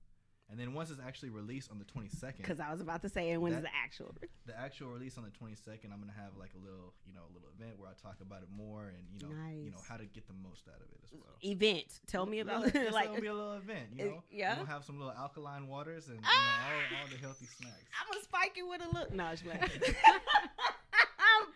and 0.49 0.59
then 0.59 0.73
once 0.73 0.91
it's 0.91 0.99
actually 1.05 1.29
released 1.29 1.71
on 1.71 1.79
the 1.79 1.85
22nd, 1.85 2.37
Because 2.37 2.59
I 2.59 2.71
was 2.71 2.81
about 2.81 3.01
to 3.01 3.09
say, 3.09 3.31
and 3.31 3.41
when's 3.41 3.61
the 3.61 3.69
actual? 3.75 4.13
the 4.45 4.57
actual 4.57 4.89
release 4.89 5.17
on 5.17 5.23
the 5.23 5.31
22nd 5.31 5.91
i'm 5.91 5.99
gonna 5.99 6.11
have 6.15 6.37
like 6.39 6.51
a 6.53 6.63
little 6.63 6.93
you 7.07 7.13
know 7.13 7.21
a 7.29 7.33
little 7.33 7.49
event 7.57 7.79
where 7.79 7.89
i 7.89 7.93
talk 8.01 8.17
about 8.21 8.41
it 8.43 8.47
more 8.55 8.93
and 8.93 9.03
you 9.11 9.19
know 9.27 9.33
you 9.63 9.71
know 9.71 9.81
how 9.89 9.97
to 9.97 10.05
get 10.05 10.27
the 10.27 10.33
most 10.47 10.67
out 10.67 10.75
of 10.75 10.87
it 10.91 10.99
as 11.03 11.11
well 11.13 11.33
Event. 11.41 11.99
Tell 12.07 12.25
me 12.25 12.39
about 12.39 12.67
it. 12.67 12.75
it's 12.75 12.93
like, 12.93 13.07
gonna 13.09 13.21
be 13.21 13.27
a 13.27 13.33
little 13.33 13.53
event 13.53 13.87
you 13.95 14.05
know 14.05 14.23
yeah. 14.31 14.57
we'll 14.57 14.65
have 14.67 14.83
some 14.85 14.99
little 14.99 15.13
alkaline 15.13 15.67
waters 15.67 16.07
and 16.07 16.17
you 16.17 16.21
know, 16.21 16.27
Ah! 16.29 16.69
all, 16.69 17.01
all 17.01 17.07
the 17.09 17.17
healthy 17.17 17.45
snacks 17.45 17.89
I'm 17.99 18.11
gonna 18.11 18.23
spike 18.23 18.55
it 18.57 18.67
with 18.67 18.81
a 18.85 18.89
look. 18.93 19.11
No, 19.13 19.25
I'm 19.25 19.37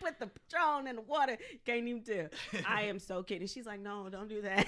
put 0.00 0.18
the 0.18 0.26
Patron 0.26 0.86
in 0.86 0.96
the 0.96 1.02
water. 1.02 1.36
Can't 1.64 1.86
even 1.86 2.02
tell. 2.02 2.28
I 2.66 2.82
am 2.82 2.98
so 2.98 3.22
kidding. 3.22 3.46
She's 3.46 3.66
like, 3.66 3.80
no, 3.80 4.08
don't 4.08 4.28
do 4.28 4.42
that. 4.42 4.66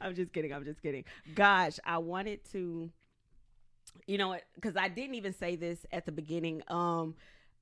I'm 0.06 0.14
just 0.14 0.32
kidding. 0.32 0.52
I'm 0.52 0.64
just 0.64 0.82
kidding. 0.82 1.04
Gosh, 1.34 1.78
I 1.84 1.98
wanted 1.98 2.44
to, 2.52 2.90
you 4.06 4.18
know? 4.18 4.36
Because 4.54 4.76
I 4.76 4.88
didn't 4.88 5.14
even 5.16 5.32
say 5.32 5.56
this 5.56 5.84
at 5.92 6.06
the 6.06 6.12
beginning. 6.12 6.62
Um, 6.68 7.14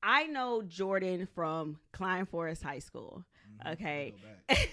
I 0.02 0.26
know 0.26 0.62
Jordan 0.62 1.26
from 1.34 1.78
Klein 1.92 2.26
Forest 2.26 2.62
High 2.62 2.78
School. 2.78 3.24
Mhm, 3.66 3.72
Okay. 3.72 4.14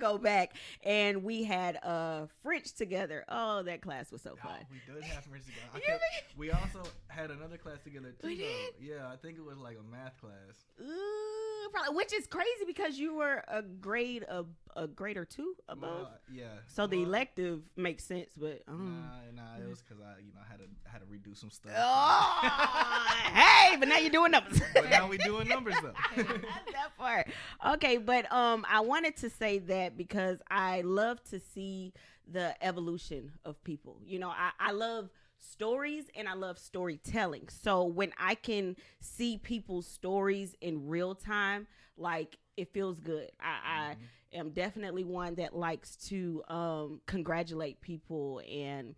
go 0.00 0.18
back. 0.18 0.54
And 0.82 1.22
we 1.22 1.44
had 1.44 1.76
uh 1.84 2.26
French 2.42 2.72
together. 2.72 3.24
Oh, 3.28 3.62
that 3.62 3.82
class 3.82 4.10
was 4.10 4.22
so 4.22 4.30
Oh, 4.42 4.48
fun. 4.48 4.58
we 4.70 4.80
did 4.94 5.02
have 5.04 5.24
French 5.24 5.44
together. 5.44 5.66
I 5.74 5.80
kept- 5.80 6.36
we 6.36 6.50
also 6.50 6.82
had 7.08 7.30
another 7.30 7.56
class 7.58 7.78
together 7.84 8.12
too. 8.20 8.26
We 8.26 8.36
did? 8.36 8.74
Yeah, 8.80 9.08
I 9.12 9.16
think 9.16 9.36
it 9.38 9.44
was 9.44 9.58
like 9.58 9.76
a 9.78 9.90
math 9.90 10.18
class. 10.20 10.32
Ooh, 10.80 11.68
probably, 11.72 11.94
which 11.96 12.12
is 12.14 12.26
crazy 12.26 12.64
because 12.66 12.98
you 12.98 13.14
were 13.14 13.44
a 13.48 13.62
grade 13.62 14.24
a, 14.28 14.44
a 14.76 14.86
grade 14.86 15.16
or 15.16 15.24
two 15.24 15.54
above. 15.68 15.90
Well, 16.02 16.10
yeah. 16.32 16.44
so 16.66 16.86
the 16.86 17.02
elective 17.02 17.62
makes 17.76 18.04
sense, 18.04 18.30
but 18.36 18.62
um, 18.68 19.04
Nah, 19.36 19.42
nah, 19.42 19.64
it 19.64 19.68
was 19.68 19.82
because 19.82 20.02
I, 20.02 20.20
you 20.20 20.32
know, 20.32 20.40
I 20.46 20.50
had 20.50 20.58
to 20.60 20.66
had 20.90 21.00
to 21.00 21.06
redo 21.06 21.36
some 21.36 21.50
stuff. 21.50 21.72
oh, 21.76 22.38
hey, 23.32 23.76
but 23.78 23.88
now 23.88 23.98
you're 23.98 24.10
doing 24.10 24.30
numbers. 24.32 24.60
but 24.74 24.88
now 24.90 25.06
we 25.08 25.18
doing 25.18 25.48
numbers 25.48 25.74
though. 25.82 25.92
that 26.16 26.96
part. 26.98 27.28
Okay, 27.74 27.96
but 27.98 28.30
um, 28.32 28.64
I 28.68 28.80
wanted 28.80 29.16
to 29.18 29.30
say 29.30 29.58
that 29.58 29.89
because 29.96 30.38
I 30.50 30.82
love 30.82 31.22
to 31.30 31.40
see 31.40 31.92
the 32.30 32.54
evolution 32.64 33.32
of 33.44 33.62
people. 33.64 34.00
You 34.04 34.18
know, 34.18 34.28
I, 34.30 34.50
I 34.58 34.72
love 34.72 35.10
stories 35.38 36.04
and 36.14 36.28
I 36.28 36.34
love 36.34 36.58
storytelling. 36.58 37.48
So 37.48 37.84
when 37.84 38.12
I 38.18 38.34
can 38.34 38.76
see 39.00 39.38
people's 39.38 39.86
stories 39.86 40.54
in 40.60 40.86
real 40.86 41.14
time, 41.14 41.66
like 41.96 42.38
it 42.56 42.72
feels 42.72 43.00
good. 43.00 43.30
I, 43.40 43.94
I 44.34 44.36
am 44.36 44.50
definitely 44.50 45.04
one 45.04 45.34
that 45.36 45.56
likes 45.56 45.96
to 46.08 46.42
um, 46.48 47.00
congratulate 47.06 47.80
people 47.80 48.42
and 48.50 48.94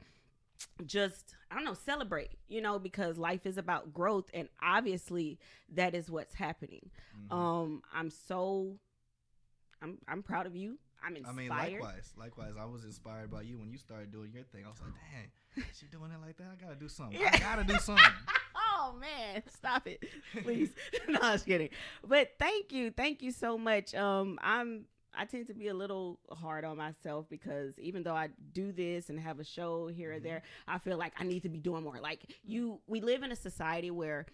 just 0.87 1.34
I 1.50 1.56
don't 1.56 1.64
know 1.64 1.75
celebrate, 1.75 2.30
you 2.49 2.61
know, 2.61 2.78
because 2.78 3.18
life 3.18 3.46
is 3.46 3.58
about 3.58 3.92
growth 3.92 4.30
and 4.32 4.49
obviously 4.62 5.38
that 5.75 5.94
is 5.94 6.08
what's 6.11 6.34
happening. 6.34 6.90
Mhm. 7.30 7.34
Um 7.37 7.82
I'm 7.92 8.11
so 8.11 8.78
I'm 9.82 9.98
I'm 10.08 10.22
proud 10.22 10.46
of 10.46 10.54
you. 10.56 10.78
I'm 11.04 11.16
inspired. 11.16 11.34
I 11.34 11.36
mean, 11.36 11.48
likewise, 11.48 12.12
likewise. 12.16 12.52
I 12.60 12.64
was 12.64 12.84
inspired 12.84 13.30
by 13.30 13.42
you 13.42 13.58
when 13.58 13.70
you 13.72 13.78
started 13.78 14.12
doing 14.12 14.30
your 14.32 14.44
thing. 14.44 14.64
I 14.64 14.68
was 14.68 14.80
like, 14.80 14.92
dang, 15.56 15.64
she 15.78 15.86
doing 15.86 16.12
it 16.12 16.24
like 16.24 16.36
that. 16.36 16.46
I 16.52 16.62
gotta 16.64 16.76
do 16.76 16.88
something. 16.88 17.18
I 17.20 17.38
gotta 17.38 17.64
do 17.64 17.74
something. 17.80 18.04
oh 18.54 18.94
man, 19.00 19.42
stop 19.56 19.88
it, 19.88 20.02
please. 20.44 20.70
no, 21.08 21.18
I 21.20 21.32
was 21.32 21.42
kidding. 21.42 21.70
But 22.06 22.30
thank 22.38 22.70
you, 22.72 22.92
thank 22.92 23.20
you 23.22 23.32
so 23.32 23.58
much. 23.58 23.94
Um, 23.96 24.38
I'm 24.42 24.84
I 25.14 25.24
tend 25.26 25.48
to 25.48 25.54
be 25.54 25.68
a 25.68 25.74
little 25.74 26.20
hard 26.30 26.64
on 26.64 26.76
myself 26.78 27.26
because 27.28 27.76
even 27.80 28.02
though 28.04 28.14
I 28.14 28.28
do 28.52 28.70
this 28.72 29.10
and 29.10 29.18
have 29.20 29.40
a 29.40 29.44
show 29.44 29.88
here 29.88 30.12
or 30.12 30.20
Mhm. 30.20 30.22
there, 30.22 30.42
I 30.68 30.78
feel 30.78 30.96
like 30.98 31.12
I 31.18 31.24
need 31.24 31.42
to 31.42 31.48
be 31.50 31.58
doing 31.58 31.82
more. 31.82 31.98
Like 32.00 32.20
you, 32.44 32.80
we 32.86 33.00
live 33.00 33.22
in 33.24 33.30
a 33.32 33.36
society 33.36 33.90
where 33.90 34.24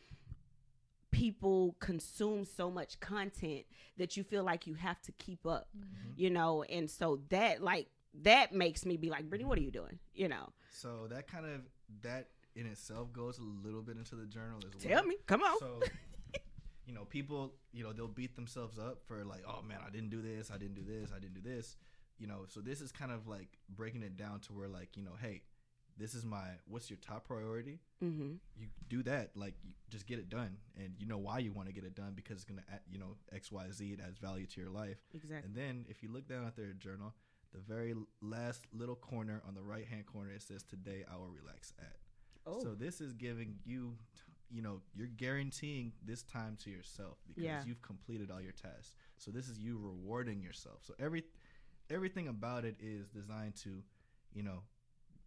people 1.19 1.77
consume 1.81 2.45
so 2.45 2.71
much 2.71 3.01
content 3.01 3.65
that 3.97 4.17
you 4.17 4.23
feel 4.23 4.45
like 4.45 4.67
you 4.67 4.75
have 4.75 5.01
to 5.03 5.13
keep 5.13 5.47
up, 5.47 5.69
Mhm. 5.77 6.13
you 6.17 6.31
know, 6.31 6.63
and 6.65 6.89
so 6.91 7.21
that 7.31 7.63
like 7.63 7.89
that 8.23 8.53
makes 8.53 8.85
me 8.87 8.97
be 8.97 9.11
like, 9.11 9.29
Brittany, 9.29 9.49
what 9.49 9.59
are 9.59 9.63
you 9.63 9.71
doing? 9.71 9.99
You 10.15 10.29
know, 10.29 10.53
So 10.71 11.07
that 11.09 11.27
kind 11.29 11.47
of 11.47 11.63
that 12.03 12.31
in 12.55 12.67
itself 12.67 13.13
goes 13.13 13.39
a 13.39 13.43
little 13.43 13.83
bit 13.83 13.97
into 13.97 14.17
the 14.17 14.27
journal 14.27 14.59
as 14.67 14.73
well. 14.75 14.81
tell 14.95 15.05
me, 15.05 15.17
come 15.27 15.43
on. 15.43 15.59
So, 15.59 15.81
you 16.87 16.95
know, 16.95 17.05
people, 17.05 17.55
you 17.73 17.85
know, 17.85 17.93
they'll 17.93 18.09
beat 18.09 18.35
themselves 18.35 18.79
up 18.79 19.03
for 19.07 19.25
like, 19.25 19.43
oh 19.47 19.63
man, 19.63 19.79
I 19.87 19.91
didn't 19.91 20.11
do 20.11 20.23
this, 20.23 20.51
I 20.51 20.57
didn't 20.59 20.75
do 20.75 20.83
this, 20.85 21.13
I 21.13 21.19
didn't 21.19 21.35
do 21.35 21.41
this. 21.43 21.77
You 22.19 22.27
know, 22.27 22.47
so 22.49 22.61
this 22.61 22.81
is 22.81 22.91
kind 22.91 23.13
of 23.13 23.29
like 23.29 23.59
breaking 23.69 24.03
it 24.03 24.17
down 24.17 24.41
to 24.41 24.53
where 24.53 24.69
like, 24.69 24.97
you 24.97 25.03
know, 25.05 25.15
hey, 25.21 25.43
this 25.99 26.15
is 26.15 26.25
my 26.25 26.47
what's 26.67 26.89
your 26.91 26.99
top 26.99 27.27
priority? 27.27 27.81
mm-hmm. 28.03 28.35
You 28.57 28.69
do 28.89 29.03
that, 29.05 29.31
like, 29.37 29.55
you 29.65 29.73
just 29.91 30.07
get 30.07 30.19
it 30.19 30.29
done, 30.31 30.57
and 30.77 30.95
you 30.99 31.07
know 31.07 31.19
why 31.19 31.39
you 31.41 31.53
want 31.53 31.69
to 31.69 31.75
get 31.75 31.85
it 31.85 31.95
done 31.95 32.13
because 32.15 32.37
it's 32.37 32.45
gonna, 32.45 32.63
add, 32.73 32.81
you 32.91 32.99
know, 32.99 33.17
X, 33.33 33.51
Y, 33.53 33.67
Z. 33.73 33.93
It 33.93 34.01
adds 34.01 34.19
value 34.19 34.47
to 34.47 34.61
your 34.61 34.71
life. 34.71 34.99
Exactly. 35.13 35.41
And 35.47 35.55
then 35.55 35.85
if 35.89 36.03
you 36.03 36.11
look 36.11 36.29
down 36.29 36.47
at 36.47 36.57
their 36.57 36.73
journal, 36.73 37.15
the 37.53 37.59
very 37.61 37.95
last 38.21 38.67
little 38.73 38.95
corner 38.97 39.43
on 39.49 39.55
the 39.55 39.63
right 39.63 39.87
hand 39.87 40.07
corner, 40.07 40.31
it 40.31 40.43
says, 40.43 40.63
"Today 40.63 41.05
I 41.11 41.17
will 41.17 41.31
relax 41.31 41.73
at." 41.79 41.97
Oh, 42.47 42.63
So 42.63 42.75
this 42.75 43.01
is 43.01 43.13
giving 43.15 43.59
you, 43.65 43.97
you 44.51 44.63
know 44.63 44.81
you're 44.95 45.09
guaranteeing 45.09 45.93
this 46.05 46.23
time 46.23 46.57
to 46.65 46.71
yourself 46.71 47.19
because 47.27 47.43
Yeah. 47.45 47.63
you've 47.67 47.83
completed 47.83 48.31
all 48.31 48.41
your 48.41 48.53
tasks. 48.53 48.95
So 49.17 49.31
this 49.31 49.49
is 49.49 49.59
you 49.59 49.77
rewarding 49.79 50.43
yourself. 50.43 50.85
So 50.85 50.95
every 50.99 51.25
everything 51.91 52.29
about 52.29 52.65
it 52.65 52.77
is 52.81 53.09
designed 53.09 53.57
to, 53.57 53.83
you 54.35 54.43
know, 54.43 54.63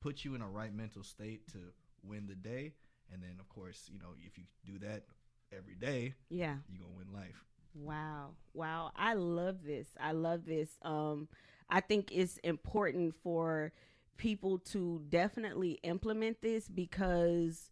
put 0.02 0.26
you 0.26 0.36
in 0.36 0.42
a 0.42 0.48
right 0.48 0.74
mental 0.74 1.04
state 1.04 1.48
to 1.54 1.60
win 2.04 2.28
the 2.28 2.36
day. 2.36 2.74
And 3.14 3.22
then 3.24 3.38
of 3.40 3.48
course, 3.50 3.90
you 3.92 4.00
know, 4.00 4.14
if 4.26 4.38
you 4.38 4.44
do 4.66 4.80
that 4.86 5.04
every 5.56 5.76
day, 5.76 6.14
Yeah. 6.30 6.58
you're 6.70 6.80
gonna 6.82 6.98
win 6.98 7.14
life. 7.14 7.46
Wow. 7.74 8.32
Wow. 8.54 8.92
I 8.96 9.14
love 9.14 9.64
this. 9.64 9.88
I 10.00 10.12
love 10.12 10.46
this. 10.46 10.70
Um 10.82 11.28
I 11.70 11.80
think 11.80 12.12
it's 12.12 12.38
important 12.40 13.16
for 13.24 13.72
people 14.18 14.60
to 14.60 15.02
definitely 15.10 15.80
implement 15.84 16.42
this 16.42 16.68
because 16.68 17.70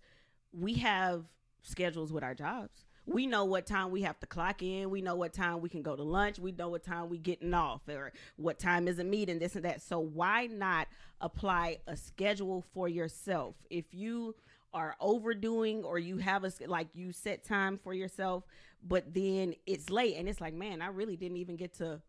we 0.54 0.76
have 0.76 1.26
schedules 1.62 2.12
with 2.14 2.24
our 2.24 2.34
jobs. 2.34 2.86
We 3.10 3.26
know 3.26 3.44
what 3.46 3.66
time 3.66 3.90
we 3.90 4.04
have 4.04 4.20
to 4.20 4.28
clock 4.28 4.62
in. 4.62 4.92
We 4.92 5.02
know 5.02 5.16
what 5.16 5.34
time 5.34 5.62
we 5.62 5.70
can 5.70 5.82
go 5.82 5.96
to 5.96 6.04
lunch. 6.04 6.38
We 6.38 6.52
know 6.52 6.70
what 6.70 6.84
time 6.84 7.10
we 7.10 7.18
getting 7.18 7.56
off 7.56 7.82
or 7.90 8.14
what 8.36 8.60
time 8.60 8.88
is 8.88 9.00
a 9.00 9.04
meeting, 9.04 9.40
this 9.40 9.56
and 9.56 9.66
that. 9.66 9.82
So 9.82 10.00
why 10.00 10.46
not 10.46 10.88
apply 11.20 11.80
a 11.88 11.98
schedule 11.98 12.64
for 12.72 12.88
yourself? 12.88 13.56
If 13.72 13.86
you 13.94 14.36
are 14.76 14.96
overdoing 15.00 15.84
or 15.84 15.98
you 15.98 16.18
have 16.18 16.44
a 16.44 16.52
like 16.68 16.90
you 16.94 17.12
set 17.12 17.44
time 17.44 17.80
for 17.84 17.96
yourself, 17.96 18.44
but 18.88 19.12
then 19.12 19.56
it's 19.66 19.90
late 19.90 20.16
and 20.16 20.30
it's 20.30 20.40
like, 20.40 20.54
man, 20.54 20.80
I 20.80 20.88
really 20.88 21.16
didn't 21.16 21.38
even 21.38 21.56
get 21.56 21.74
to 21.78 22.02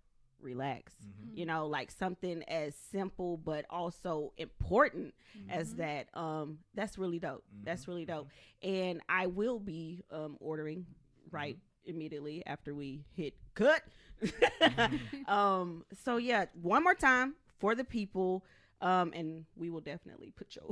relax. 0.42 0.92
Mhm. 1.02 1.36
You 1.36 1.46
know, 1.46 1.66
like 1.66 1.90
something 1.90 2.42
as 2.44 2.74
simple 2.74 3.36
but 3.36 3.64
also 3.70 4.32
important 4.36 5.14
as 5.48 5.74
Mhm. 5.74 5.76
that. 5.78 6.16
Um, 6.16 6.58
that's 6.74 6.98
really 6.98 7.18
dope. 7.18 7.44
That's 7.62 7.84
Mhm. 7.84 7.88
really 7.88 8.04
dope. 8.06 8.28
And 8.62 9.00
I 9.08 9.26
will 9.26 9.58
be 9.58 10.04
um 10.10 10.36
ordering 10.40 10.86
right 11.30 11.58
immediately 11.84 12.44
after 12.46 12.74
we 12.74 13.04
hit 13.14 13.34
cut. 13.54 13.82
um, 15.28 15.84
so 16.04 16.16
yeah, 16.16 16.46
one 16.60 16.82
more 16.84 16.94
time 16.94 17.34
for 17.58 17.74
the 17.74 17.84
people. 17.84 18.44
Um, 18.82 19.12
and 19.14 19.44
we 19.56 19.68
will 19.68 19.80
definitely 19.82 20.30
put 20.30 20.56
your 20.56 20.64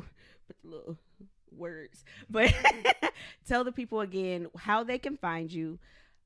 put 0.46 0.56
the 0.62 0.68
little 0.68 0.98
words, 1.50 2.04
but 2.30 2.52
tell 3.46 3.64
the 3.64 3.72
people 3.72 4.00
again 4.00 4.48
how 4.56 4.82
they 4.82 4.98
can 4.98 5.16
find 5.18 5.52
you, 5.52 5.78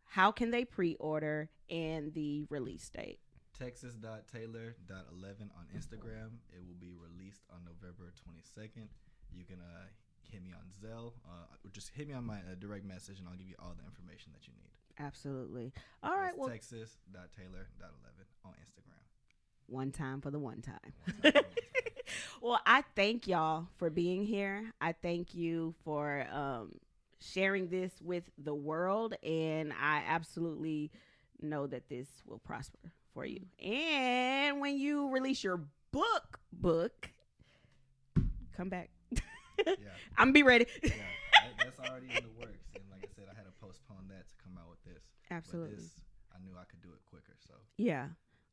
how 0.04 0.30
can 0.30 0.50
they 0.52 0.64
pre-order, 0.64 1.48
and 1.68 2.12
the 2.14 2.44
release 2.50 2.88
date. 2.88 3.18
Texas.taylor.11 3.58 5.40
on 5.56 5.64
Instagram. 5.76 6.40
It 6.52 6.62
will 6.66 6.78
be 6.80 6.92
released 6.94 7.44
on 7.52 7.60
November 7.64 8.12
22nd. 8.28 8.88
You 9.32 9.44
can 9.44 9.60
uh, 9.60 9.86
hit 10.30 10.42
me 10.42 10.52
on 10.52 10.64
Zelle 10.72 11.12
uh, 11.26 11.46
just 11.72 11.90
hit 11.94 12.08
me 12.08 12.14
on 12.14 12.24
my 12.24 12.38
uh, 12.38 12.54
direct 12.58 12.84
message 12.84 13.18
and 13.18 13.28
I'll 13.28 13.36
give 13.36 13.48
you 13.48 13.56
all 13.58 13.74
the 13.78 13.84
information 13.84 14.32
that 14.32 14.46
you 14.46 14.52
need. 14.54 14.70
Absolutely. 14.98 15.72
All 16.02 16.16
right. 16.16 16.30
It's 16.30 16.38
Well, 16.38 16.48
Texas.taylor.11 16.48 18.44
on 18.44 18.52
Instagram. 18.52 19.02
one 19.66 19.90
time 19.90 20.20
for 20.20 20.30
the 20.30 20.38
one 20.38 20.60
time. 20.60 20.74
One 21.22 21.32
time, 21.32 21.32
one 21.32 21.32
time. 21.32 21.44
well, 22.42 22.60
I 22.66 22.84
thank 22.94 23.26
y'all 23.26 23.68
for 23.76 23.90
being 23.90 24.24
here. 24.24 24.72
I 24.80 24.92
thank 24.92 25.34
you 25.34 25.74
for 25.84 26.26
um, 26.32 26.72
sharing 27.20 27.68
this 27.68 27.92
with 28.02 28.24
the 28.38 28.54
world, 28.54 29.14
and 29.22 29.72
I 29.72 30.02
absolutely 30.06 30.90
know 31.40 31.66
that 31.66 31.88
this 31.88 32.08
will 32.26 32.38
prosper 32.38 32.92
for 33.12 33.24
you. 33.24 33.40
And 33.62 34.60
when 34.60 34.78
you 34.78 35.10
release 35.10 35.42
your 35.44 35.60
book, 35.92 36.40
book, 36.52 37.10
come 38.56 38.68
back. 38.68 38.90
Yeah. 39.66 39.74
I'm 40.18 40.32
be 40.32 40.42
ready. 40.42 40.66
yeah, 40.82 40.90
that's 41.58 41.78
already 41.78 42.06
in 42.08 42.22
the 42.24 42.40
works. 42.40 42.66
And 42.74 42.84
like 42.90 43.04
I 43.04 43.14
said, 43.14 43.24
I 43.30 43.36
had 43.36 43.44
to 43.44 43.52
postpone 43.60 44.08
that 44.08 44.28
to 44.28 44.34
come 44.42 44.58
out 44.58 44.70
with 44.70 44.82
this. 44.94 45.04
Absolutely. 45.30 45.76
This, 45.76 45.94
I 46.34 46.38
knew 46.42 46.52
I 46.58 46.64
could 46.64 46.80
do 46.82 46.88
it 46.88 47.00
quicker. 47.06 47.36
So 47.46 47.54
Yeah. 47.76 48.08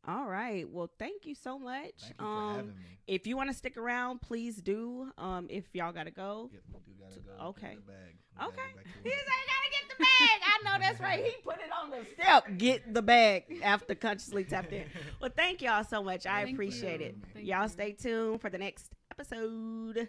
All 0.08 0.26
right. 0.28 0.68
Well, 0.70 0.90
thank 0.98 1.26
you 1.26 1.36
so 1.36 1.60
much. 1.60 1.92
thank 2.02 2.10
you 2.10 2.16
for 2.18 2.24
um, 2.26 2.56
having 2.56 2.68
me. 2.70 2.74
if 3.08 3.28
you 3.28 3.36
want 3.38 3.50
to 3.50 3.56
stick 3.56 3.78
around, 3.78 4.22
please 4.22 4.56
do. 4.58 5.12
Um, 5.18 5.48
if 5.50 5.66
y'all 5.74 5.92
gotta 5.92 6.10
go, 6.12 6.50
Yep, 6.54 6.62
we 6.74 6.94
do 6.94 7.00
gotta 7.00 7.20
go. 7.20 7.46
okay. 7.50 7.76
Get 7.76 7.86
the 7.86 7.92
bag. 7.92 8.16
We 8.40 8.46
Okay. 8.48 8.56
go 8.56 8.62
back 8.78 8.84
to 8.86 8.90
He 9.04 9.10
said, 9.10 9.26
"Gotta 9.26 9.70
get 9.72 9.90
the 9.90 10.04
bag." 10.04 10.42
I 10.42 10.64
know 10.64 10.80
that's 10.80 11.00
right. 11.02 11.24
He 11.26 11.32
put 11.44 11.56
it 11.58 11.70
on 11.78 11.90
the 11.92 12.06
step. 12.14 12.58
Get 12.58 12.94
the 12.94 13.02
bag 13.02 13.60
after 13.62 13.94
consciously 13.96 14.46
tapped 14.46 14.72
in. 14.72 14.86
Well, 15.22 15.32
thank 15.36 15.62
y'all 15.62 15.84
so 15.84 16.02
much. 16.02 16.26
I 16.26 16.38
Thank 16.44 16.50
you. 16.50 16.56
appreciate 16.56 17.02
it. 17.02 17.16
Thank 17.34 17.46
y'all 17.46 17.64
you. 17.64 17.70
stay 17.70 17.92
tuned 17.92 18.40
for 18.40 18.50
the 18.50 18.58
next 18.58 18.94
episode. 19.12 20.08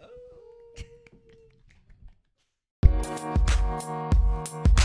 Oh. 0.00 0.04